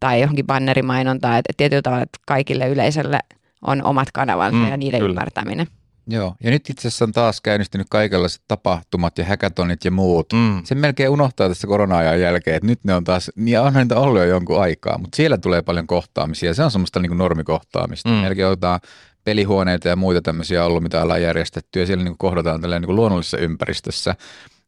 tai 0.00 0.20
johonkin 0.20 0.46
bannerimainontaan, 0.46 1.38
että 1.38 1.50
et 1.50 1.56
tietyllä 1.56 1.82
tavalla, 1.82 2.02
että 2.02 2.18
kaikille 2.26 2.68
yleisölle 2.68 3.18
on 3.62 3.84
omat 3.84 4.08
kanavansa 4.12 4.56
mm, 4.56 4.68
ja 4.68 4.76
niiden 4.76 5.00
kyllä. 5.00 5.10
ymmärtäminen. 5.10 5.66
Joo, 6.06 6.34
ja 6.44 6.50
nyt 6.50 6.70
itse 6.70 6.88
asiassa 6.88 7.04
on 7.04 7.12
taas 7.12 7.40
käynnistynyt 7.40 7.86
kaikenlaiset 7.90 8.42
tapahtumat 8.48 9.18
ja 9.18 9.24
hackathonit 9.24 9.84
ja 9.84 9.90
muut. 9.90 10.32
Mm. 10.32 10.64
Se 10.64 10.74
melkein 10.74 11.10
unohtaa 11.10 11.48
tässä 11.48 11.66
korona-ajan 11.66 12.20
jälkeen, 12.20 12.56
että 12.56 12.66
nyt 12.66 12.84
ne 12.84 12.94
on 12.94 13.04
taas, 13.04 13.30
niin 13.36 13.60
on 13.60 13.72
niitä 13.74 13.96
ollut 13.96 14.20
jo 14.20 14.26
jonkun 14.26 14.60
aikaa, 14.60 14.98
mutta 14.98 15.16
siellä 15.16 15.38
tulee 15.38 15.62
paljon 15.62 15.86
kohtaamisia. 15.86 16.54
Se 16.54 16.64
on 16.64 16.70
semmoista 16.70 17.00
niin 17.00 17.10
kuin 17.10 17.18
normikohtaamista. 17.18 18.08
Mm. 18.08 18.14
Melkein 18.14 18.48
otetaan 18.48 18.80
pelihuoneita 19.24 19.88
ja 19.88 19.96
muita 19.96 20.22
tämmöisiä 20.22 20.64
ollut, 20.64 20.82
mitä 20.82 21.02
ollaan 21.02 21.22
järjestetty, 21.22 21.80
ja 21.80 21.86
siellä 21.86 22.04
niin 22.04 22.12
kuin 22.12 22.30
kohdataan 22.30 22.60
tällainen 22.60 22.82
niin 22.82 22.86
kuin 22.86 22.96
luonnollisessa 22.96 23.38
ympäristössä, 23.38 24.14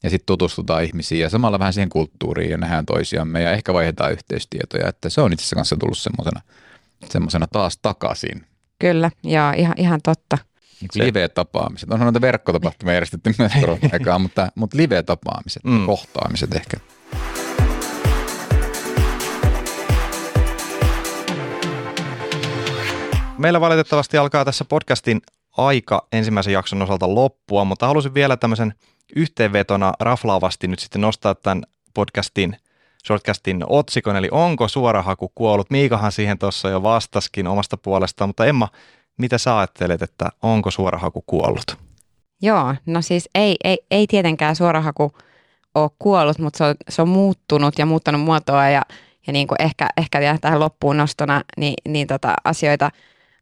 ja 0.02 0.10
sitten 0.10 0.26
tutustutaan 0.26 0.84
ihmisiin, 0.84 1.20
ja 1.20 1.30
samalla 1.30 1.58
vähän 1.58 1.72
siihen 1.72 1.88
kulttuuriin, 1.88 2.50
ja 2.50 2.56
nähdään 2.56 2.86
toisiamme, 2.86 3.42
ja 3.42 3.52
ehkä 3.52 3.74
vaihdetaan 3.74 4.12
yhteistietoja, 4.12 4.88
että 4.88 5.08
se 5.08 5.20
on 5.20 5.32
itse 5.32 5.42
asiassa 5.42 5.56
kanssa 5.56 5.76
tullut 5.76 5.98
semmoisena, 5.98 6.40
semmoisena 7.08 7.46
taas 7.46 7.78
takaisin. 7.82 8.46
Kyllä, 8.78 9.10
ja 9.22 9.54
ihan, 9.56 9.74
ihan 9.78 10.00
totta. 10.02 10.38
Se. 10.92 11.04
Live-tapaamiset. 11.04 11.90
Onhan 11.90 12.06
noita 12.06 12.20
verkkotapahtumia 12.20 12.94
järjestetty 12.94 13.34
myös 13.38 13.52
korona 13.60 14.18
mutta, 14.18 14.48
mutta 14.54 14.76
live-tapaamiset, 14.76 15.64
mm. 15.64 15.86
kohtaamiset 15.86 16.54
ehkä. 16.54 16.76
Meillä 23.38 23.60
valitettavasti 23.60 24.18
alkaa 24.18 24.44
tässä 24.44 24.64
podcastin 24.64 25.22
aika 25.56 26.06
ensimmäisen 26.12 26.52
jakson 26.52 26.82
osalta 26.82 27.14
loppua, 27.14 27.64
mutta 27.64 27.86
halusin 27.86 28.14
vielä 28.14 28.36
tämmöisen 28.36 28.74
yhteenvetona 29.16 29.92
raflaavasti 30.00 30.68
nyt 30.68 30.78
sitten 30.78 31.00
nostaa 31.00 31.34
tämän 31.34 31.62
podcastin 31.94 32.56
shortcastin 33.06 33.64
otsikon, 33.68 34.16
eli 34.16 34.28
onko 34.30 34.68
suorahaku 34.68 35.32
kuollut? 35.34 35.70
Miikahan 35.70 36.12
siihen 36.12 36.38
tuossa 36.38 36.68
jo 36.68 36.82
vastaskin 36.82 37.46
omasta 37.46 37.76
puolestaan, 37.76 38.28
mutta 38.28 38.46
Emma, 38.46 38.68
mitä 39.18 39.38
sä 39.38 39.58
ajattelet, 39.58 40.02
että 40.02 40.28
onko 40.42 40.70
suorahaku 40.70 41.24
kuollut? 41.26 41.78
Joo, 42.42 42.74
no 42.86 43.02
siis 43.02 43.28
ei, 43.34 43.56
ei, 43.64 43.78
ei 43.90 44.06
tietenkään 44.06 44.56
suorahaku 44.56 45.12
ole 45.74 45.90
kuollut, 45.98 46.38
mutta 46.38 46.58
se 46.58 46.64
on, 46.64 46.74
se 46.88 47.02
on 47.02 47.08
muuttunut 47.08 47.78
ja 47.78 47.86
muuttanut 47.86 48.20
muotoa 48.20 48.68
ja, 48.68 48.82
ja 49.26 49.32
niin 49.32 49.46
kuin 49.46 49.62
ehkä, 49.62 49.88
ehkä 49.96 50.20
vielä 50.20 50.38
tähän 50.40 50.60
loppuun 50.60 50.96
nostona 50.96 51.42
niin, 51.56 51.74
niin 51.88 52.06
tota, 52.06 52.34
asioita, 52.44 52.90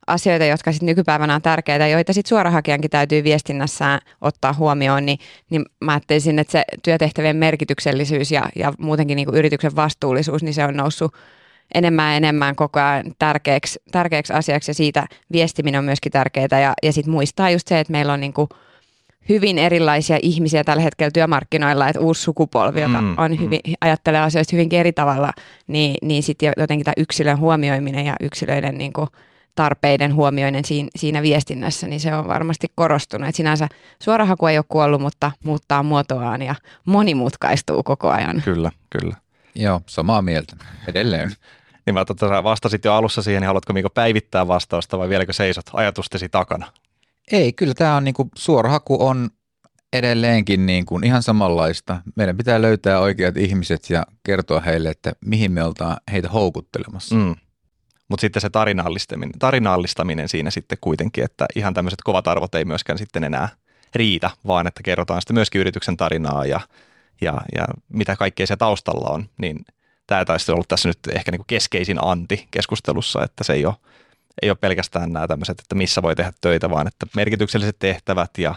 asioita, 0.07 0.45
jotka 0.45 0.73
sitten 0.73 0.87
nykypäivänä 0.87 1.35
on 1.35 1.43
tärkeitä, 1.43 1.87
joita 1.87 2.13
sitten 2.13 2.29
suorahakijankin 2.29 2.91
täytyy 2.91 3.25
viestinnässään 3.25 4.01
ottaa 4.21 4.53
huomioon, 4.53 5.07
niin, 5.07 5.19
niin 5.51 5.65
mä 5.81 5.93
ajattelisin, 5.93 6.39
että 6.39 6.53
se 6.53 6.65
työtehtävien 6.83 7.37
merkityksellisyys 7.37 8.31
ja, 8.31 8.49
ja 8.57 8.73
muutenkin 8.79 9.17
niin 9.17 9.27
kuin 9.27 9.39
yrityksen 9.39 9.77
vastuullisuus, 9.77 10.43
niin 10.43 10.55
se 10.55 10.65
on 10.65 10.77
noussut 10.77 11.15
enemmän 11.75 12.11
ja 12.11 12.17
enemmän 12.17 12.57
koko 12.57 12.81
ajan 12.81 13.13
tärkeäksi, 13.19 13.83
tärkeäksi 13.91 14.33
asiaksi 14.33 14.71
ja 14.71 14.75
siitä 14.75 15.07
viestiminen 15.33 15.79
on 15.79 15.85
myöskin 15.85 16.13
tärkeää 16.13 16.61
ja, 16.63 16.73
ja 16.83 16.93
sitten 16.93 17.13
muistaa 17.13 17.51
just 17.51 17.69
se, 17.69 17.81
että 17.81 17.91
meillä 17.91 18.13
on 18.13 18.21
niin 18.21 18.33
kuin 18.33 18.49
hyvin 19.29 19.59
erilaisia 19.59 20.19
ihmisiä 20.23 20.65
tällä 20.65 20.83
hetkellä 20.83 21.11
työmarkkinoilla, 21.15 21.89
että 21.89 22.01
uusi 22.01 22.23
sukupolvi, 22.23 22.81
joka 22.81 23.01
mm, 23.01 23.15
on 23.19 23.41
hyvin, 23.41 23.61
mm. 23.67 23.75
ajattelee 23.81 24.21
asioista 24.21 24.57
hyvinkin 24.57 24.79
eri 24.81 24.93
tavalla, 24.93 25.33
niin, 25.67 25.95
niin 26.03 26.23
sitten 26.23 26.53
jotenkin 26.57 26.85
tämä 26.85 26.95
yksilön 26.97 27.39
huomioiminen 27.39 28.07
ja 28.07 28.17
yksilöiden 28.21 28.79
niin 28.79 28.93
kuin 28.93 29.09
tarpeiden 29.55 30.15
huomioinen 30.15 30.65
siinä, 30.65 30.89
siinä 30.97 31.23
viestinnässä, 31.23 31.87
niin 31.87 32.01
se 32.01 32.15
on 32.15 32.29
varmasti 32.29 32.67
korostunut. 32.75 33.29
Et 33.29 33.35
sinänsä 33.35 33.69
suorahaku 34.03 34.47
ei 34.47 34.59
ole 34.59 34.65
kuollut, 34.69 35.01
mutta 35.01 35.33
muuttaa 35.45 35.83
muotoaan 35.83 36.43
ja 36.43 36.55
monimutkaistuu 36.85 37.83
koko 37.83 38.11
ajan. 38.11 38.43
Kyllä, 38.45 38.71
kyllä. 38.91 39.17
Joo, 39.55 39.81
samaa 39.87 40.23
mieltä. 40.23 40.57
Edelleen. 40.89 41.31
Niin 41.87 41.95
mä 41.95 42.05
tota, 42.05 42.45
vastasit 42.45 42.85
jo 42.85 42.95
alussa 42.95 43.23
siihen, 43.23 43.41
niin 43.41 43.47
haluatko 43.47 43.73
Miiko 43.73 43.91
päivittää 43.91 44.49
vastausta 44.49 44.99
vai 44.99 45.09
vieläkö 45.09 45.33
seisot 45.33 45.67
ajatustesi 45.73 46.29
takana? 46.29 46.73
Ei, 47.33 47.53
kyllä 47.53 47.75
tämä 47.75 47.97
on 47.97 48.05
niinku, 48.05 48.29
suorahaku 48.37 49.07
on 49.07 49.31
edelleenkin 49.93 50.67
niin 50.67 50.87
kuin 50.87 51.05
ihan 51.05 51.23
samanlaista. 51.23 51.99
Meidän 52.17 52.37
pitää 52.37 52.63
löytää 52.63 53.01
oikeat 53.01 53.37
ihmiset 53.37 53.91
ja 53.91 54.07
kertoa 54.25 54.61
heille, 54.61 54.91
että 54.91 55.13
mihin 55.25 55.53
me 55.53 55.65
oltaan 55.65 55.97
heitä 56.13 56.29
houkuttelemassa. 56.29 57.15
Mm. 57.15 57.35
Mutta 58.09 58.21
sitten 58.21 58.43
se 58.43 58.51
tarinallistaminen, 58.51 59.39
tarinallistaminen 59.39 60.29
siinä 60.29 60.51
sitten 60.51 60.79
kuitenkin, 60.81 61.25
että 61.25 61.47
ihan 61.57 61.75
tämmöiset 61.75 61.99
kovat 62.05 62.29
arvot 62.29 62.55
ei 62.55 62.65
myöskään 62.65 62.99
sitten 62.99 63.25
enää 63.25 63.49
riitä, 63.95 64.31
vaan 64.47 64.67
että 64.67 64.83
kerrotaan 64.83 65.23
sitten 65.23 65.35
myöskin 65.35 65.61
yrityksen 65.61 65.97
tarinaa 65.97 66.47
ja, 66.47 66.61
ja, 67.21 67.41
ja 67.57 67.65
mitä 67.89 68.17
kaikkea 68.17 68.47
se 68.47 68.57
taustalla 68.57 69.11
on, 69.11 69.29
niin 69.39 69.65
tämä 70.13 70.25
taisi 70.25 70.53
olla 70.53 70.65
tässä 70.69 70.89
nyt 70.89 70.99
ehkä 71.13 71.31
niin 71.31 71.39
kuin 71.39 71.47
keskeisin 71.47 72.05
anti 72.05 72.47
keskustelussa, 72.51 73.25
että 73.25 73.45
se 73.45 73.53
ei 73.53 73.67
ole, 73.67 73.75
ei 74.43 74.51
ole 74.51 74.59
pelkästään 74.61 75.13
nämä 75.13 75.29
tämmöiset, 75.29 75.61
että 75.61 75.75
missä 75.75 76.03
voi 76.03 76.17
tehdä 76.17 76.33
töitä, 76.41 76.71
vaan 76.71 76.87
että 76.87 77.07
merkitykselliset 77.17 77.77
tehtävät 77.79 78.31
ja, 78.39 78.55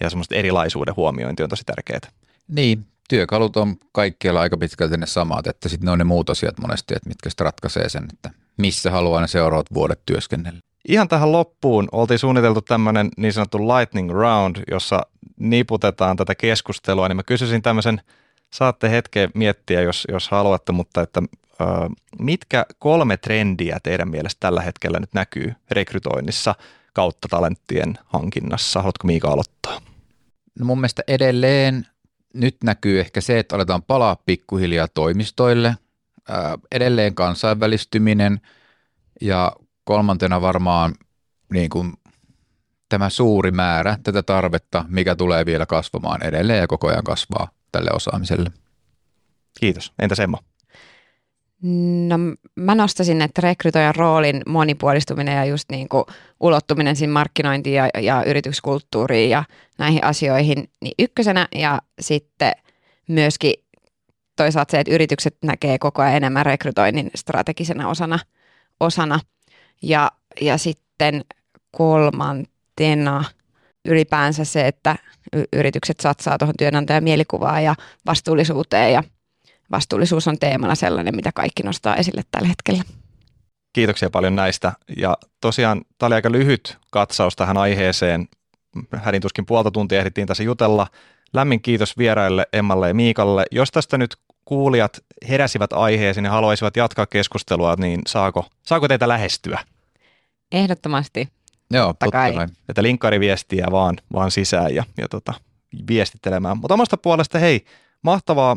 ja 0.00 0.10
semmoista 0.10 0.34
erilaisuuden 0.34 0.96
huomiointi 0.96 1.42
on 1.42 1.48
tosi 1.48 1.64
tärkeää. 1.64 2.10
Niin, 2.48 2.86
työkalut 3.08 3.56
on 3.56 3.76
kaikkialla 3.92 4.40
aika 4.40 4.56
pitkälti 4.56 4.96
ne 4.96 5.06
samat, 5.06 5.46
että 5.46 5.68
sitten 5.68 5.86
ne 5.86 5.90
on 5.90 5.98
ne 5.98 6.04
muut 6.04 6.30
asiat 6.30 6.58
monesti, 6.58 6.94
että 6.96 7.08
mitkä 7.08 7.30
sitten 7.30 7.44
ratkaisee 7.44 7.88
sen, 7.88 8.04
että 8.12 8.30
missä 8.56 8.90
haluaa 8.90 9.20
ne 9.20 9.28
seuraavat 9.28 9.74
vuodet 9.74 10.00
työskennellä. 10.06 10.58
Ihan 10.88 11.08
tähän 11.08 11.32
loppuun 11.32 11.88
oltiin 11.92 12.18
suunniteltu 12.18 12.60
tämmöinen 12.60 13.08
niin 13.16 13.32
sanottu 13.32 13.58
lightning 13.68 14.10
round, 14.10 14.56
jossa 14.70 15.00
niputetaan 15.40 16.16
tätä 16.16 16.34
keskustelua, 16.34 17.08
niin 17.08 17.16
mä 17.16 17.22
kysyisin 17.22 17.62
tämmöisen, 17.62 18.00
saatte 18.54 18.90
hetken 18.90 19.30
miettiä, 19.34 19.80
jos, 19.80 20.06
jos 20.12 20.28
haluatte, 20.28 20.72
mutta 20.72 21.02
että 21.02 21.22
mitkä 22.18 22.66
kolme 22.78 23.16
trendiä 23.16 23.78
teidän 23.82 24.10
mielestä 24.10 24.40
tällä 24.40 24.62
hetkellä 24.62 25.00
nyt 25.00 25.14
näkyy 25.14 25.54
rekrytoinnissa 25.70 26.54
kautta 26.92 27.28
talenttien 27.30 27.98
hankinnassa? 28.04 28.80
Haluatko 28.80 29.06
Miika 29.06 29.28
aloittaa? 29.28 29.80
No 30.58 30.66
mun 30.66 30.78
mielestä 30.78 31.02
edelleen 31.08 31.86
nyt 32.34 32.56
näkyy 32.64 33.00
ehkä 33.00 33.20
se, 33.20 33.38
että 33.38 33.56
aletaan 33.56 33.82
palaa 33.82 34.16
pikkuhiljaa 34.26 34.88
toimistoille, 34.88 35.76
edelleen 36.72 37.14
kansainvälistyminen 37.14 38.40
ja 39.20 39.52
kolmantena 39.84 40.40
varmaan 40.40 40.94
niin 41.52 41.70
kuin 41.70 41.92
tämä 42.88 43.10
suuri 43.10 43.50
määrä 43.50 43.98
tätä 44.02 44.22
tarvetta, 44.22 44.84
mikä 44.88 45.16
tulee 45.16 45.46
vielä 45.46 45.66
kasvamaan 45.66 46.22
edelleen 46.22 46.60
ja 46.60 46.66
koko 46.66 46.88
ajan 46.88 47.04
kasvaa 47.04 47.48
tälle 47.74 47.90
osaamiselle. 47.94 48.50
Kiitos. 49.60 49.92
Entä 49.98 50.14
Semmo? 50.14 50.38
No 52.08 52.16
mä 52.54 52.74
nostasin, 52.74 53.22
että 53.22 53.40
rekrytoijan 53.40 53.94
roolin 53.94 54.42
monipuolistuminen 54.46 55.36
ja 55.36 55.44
just 55.44 55.70
niin 55.70 55.88
kuin 55.88 56.04
ulottuminen 56.40 56.96
siinä 56.96 57.12
markkinointiin 57.12 57.76
ja, 57.76 57.88
ja 58.00 58.24
yrityskulttuuriin 58.24 59.30
ja 59.30 59.44
näihin 59.78 60.04
asioihin 60.04 60.70
niin 60.80 60.94
ykkösenä 60.98 61.48
ja 61.54 61.82
sitten 62.00 62.52
myöskin 63.08 63.54
toisaalta 64.36 64.70
se, 64.70 64.80
että 64.80 64.94
yritykset 64.94 65.36
näkee 65.42 65.78
koko 65.78 66.02
ajan 66.02 66.16
enemmän 66.16 66.46
rekrytoinnin 66.46 67.10
strategisena 67.14 67.88
osana, 67.88 68.18
osana. 68.80 69.20
Ja, 69.82 70.10
ja 70.40 70.58
sitten 70.58 71.24
kolmantena 71.70 73.24
ylipäänsä 73.84 74.44
se, 74.44 74.66
että 74.66 74.96
yritykset 75.52 76.00
satsaa 76.00 76.38
tuohon 76.38 76.54
työnantajan 76.58 77.04
mielikuvaan 77.04 77.64
ja 77.64 77.74
vastuullisuuteen 78.06 78.92
ja 78.92 79.02
vastuullisuus 79.70 80.28
on 80.28 80.38
teemana 80.38 80.74
sellainen, 80.74 81.16
mitä 81.16 81.32
kaikki 81.34 81.62
nostaa 81.62 81.96
esille 81.96 82.22
tällä 82.30 82.48
hetkellä. 82.48 82.82
Kiitoksia 83.72 84.10
paljon 84.10 84.36
näistä. 84.36 84.72
Ja 84.96 85.16
tosiaan 85.40 85.82
tämä 85.98 86.06
oli 86.06 86.14
aika 86.14 86.32
lyhyt 86.32 86.78
katsaus 86.90 87.36
tähän 87.36 87.56
aiheeseen. 87.56 88.28
Hädin 88.96 89.22
tuskin 89.22 89.46
puolta 89.46 89.70
tuntia 89.70 89.98
ehdittiin 89.98 90.26
tässä 90.26 90.42
jutella. 90.42 90.86
Lämmin 91.32 91.62
kiitos 91.62 91.98
vieraille 91.98 92.46
Emmalle 92.52 92.88
ja 92.88 92.94
Miikalle. 92.94 93.44
Jos 93.50 93.70
tästä 93.70 93.98
nyt 93.98 94.16
kuulijat 94.44 95.04
heräsivät 95.28 95.72
aiheeseen 95.72 96.24
ja 96.24 96.30
haluaisivat 96.30 96.76
jatkaa 96.76 97.06
keskustelua, 97.06 97.74
niin 97.78 98.00
saako, 98.06 98.46
saako 98.62 98.88
teitä 98.88 99.08
lähestyä? 99.08 99.58
Ehdottomasti. 100.52 101.28
Joo, 101.70 101.86
totta 101.86 102.10
kai. 102.10 102.34
Että 102.68 102.82
linkkariviestiä 102.82 103.66
vaan, 103.70 103.96
vaan 104.12 104.30
sisään 104.30 104.74
ja, 104.74 104.84
ja 104.96 105.08
tota, 105.08 105.34
viestittelemään. 105.88 106.58
Mutta 106.58 106.74
omasta 106.74 106.96
puolesta 106.96 107.38
hei, 107.38 107.64
mahtavaa, 108.02 108.56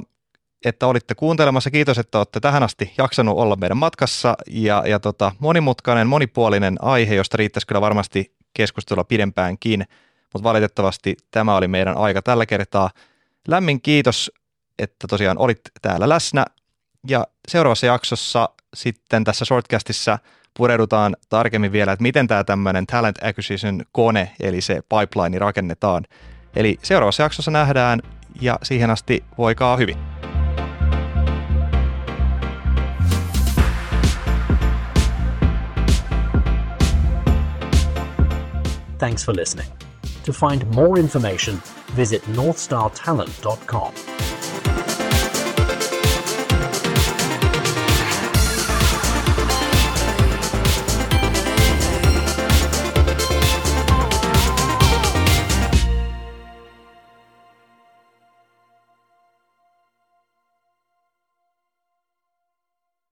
että 0.66 0.88
olitte 0.88 1.16
kuuntelemassa. 1.16 1.72
Kiitos, 1.72 1.98
että 1.98 2.18
olette 2.18 2.40
tähän 2.40 2.64
asti 2.64 2.94
jaksanut 2.98 3.38
olla 3.38 3.56
meidän 3.56 3.78
matkassa. 3.78 4.36
Ja, 4.48 4.84
ja 4.88 5.00
tota, 5.00 5.32
monimutkainen, 5.40 6.08
monipuolinen 6.08 6.76
aihe, 6.82 7.16
josta 7.16 7.38
riittäisi 7.38 7.68
kyllä 7.68 7.82
varmasti 7.82 8.36
keskustelua 8.54 9.04
pidempäänkin. 9.04 9.86
Mutta 10.34 10.44
valitettavasti 10.44 11.18
tämä 11.32 11.56
oli 11.56 11.68
meidän 11.68 11.98
aika 11.98 12.22
tällä 12.22 12.46
kertaa. 12.46 12.90
Lämmin 13.48 13.82
kiitos 13.82 14.32
että 14.80 15.08
tosiaan 15.08 15.38
olit 15.38 15.62
täällä 15.82 16.10
läsnä. 16.10 16.46
Ja 17.08 17.28
seuraavassa 17.48 17.86
jaksossa 17.86 18.50
sitten 18.74 19.24
tässä 19.24 19.46
shortcastissa 19.46 20.20
pureudutaan 20.58 21.16
tarkemmin 21.30 21.72
vielä, 21.72 21.92
että 21.92 22.04
miten 22.04 22.28
tämä 22.28 22.44
tämmöinen 22.44 22.86
talent 22.86 23.24
acquisition 23.24 23.82
kone, 23.92 24.32
eli 24.40 24.62
se 24.62 24.82
pipeline 24.82 25.40
rakennetaan. 25.40 26.04
Eli 26.56 26.78
seuraavassa 26.84 27.24
jaksossa 27.24 27.52
nähdään 27.52 28.02
ja 28.42 28.60
siihen 28.64 28.90
asti 28.90 29.24
voikaa 29.38 29.78
hyvin. 29.78 29.98
Thanks 38.98 39.26
for 39.26 39.36
listening. 39.36 39.70
To 40.26 40.34
find 40.34 40.66
more 40.76 41.00
information, 41.00 41.62
visit 41.96 42.28
northstartalent.com. 42.28 44.17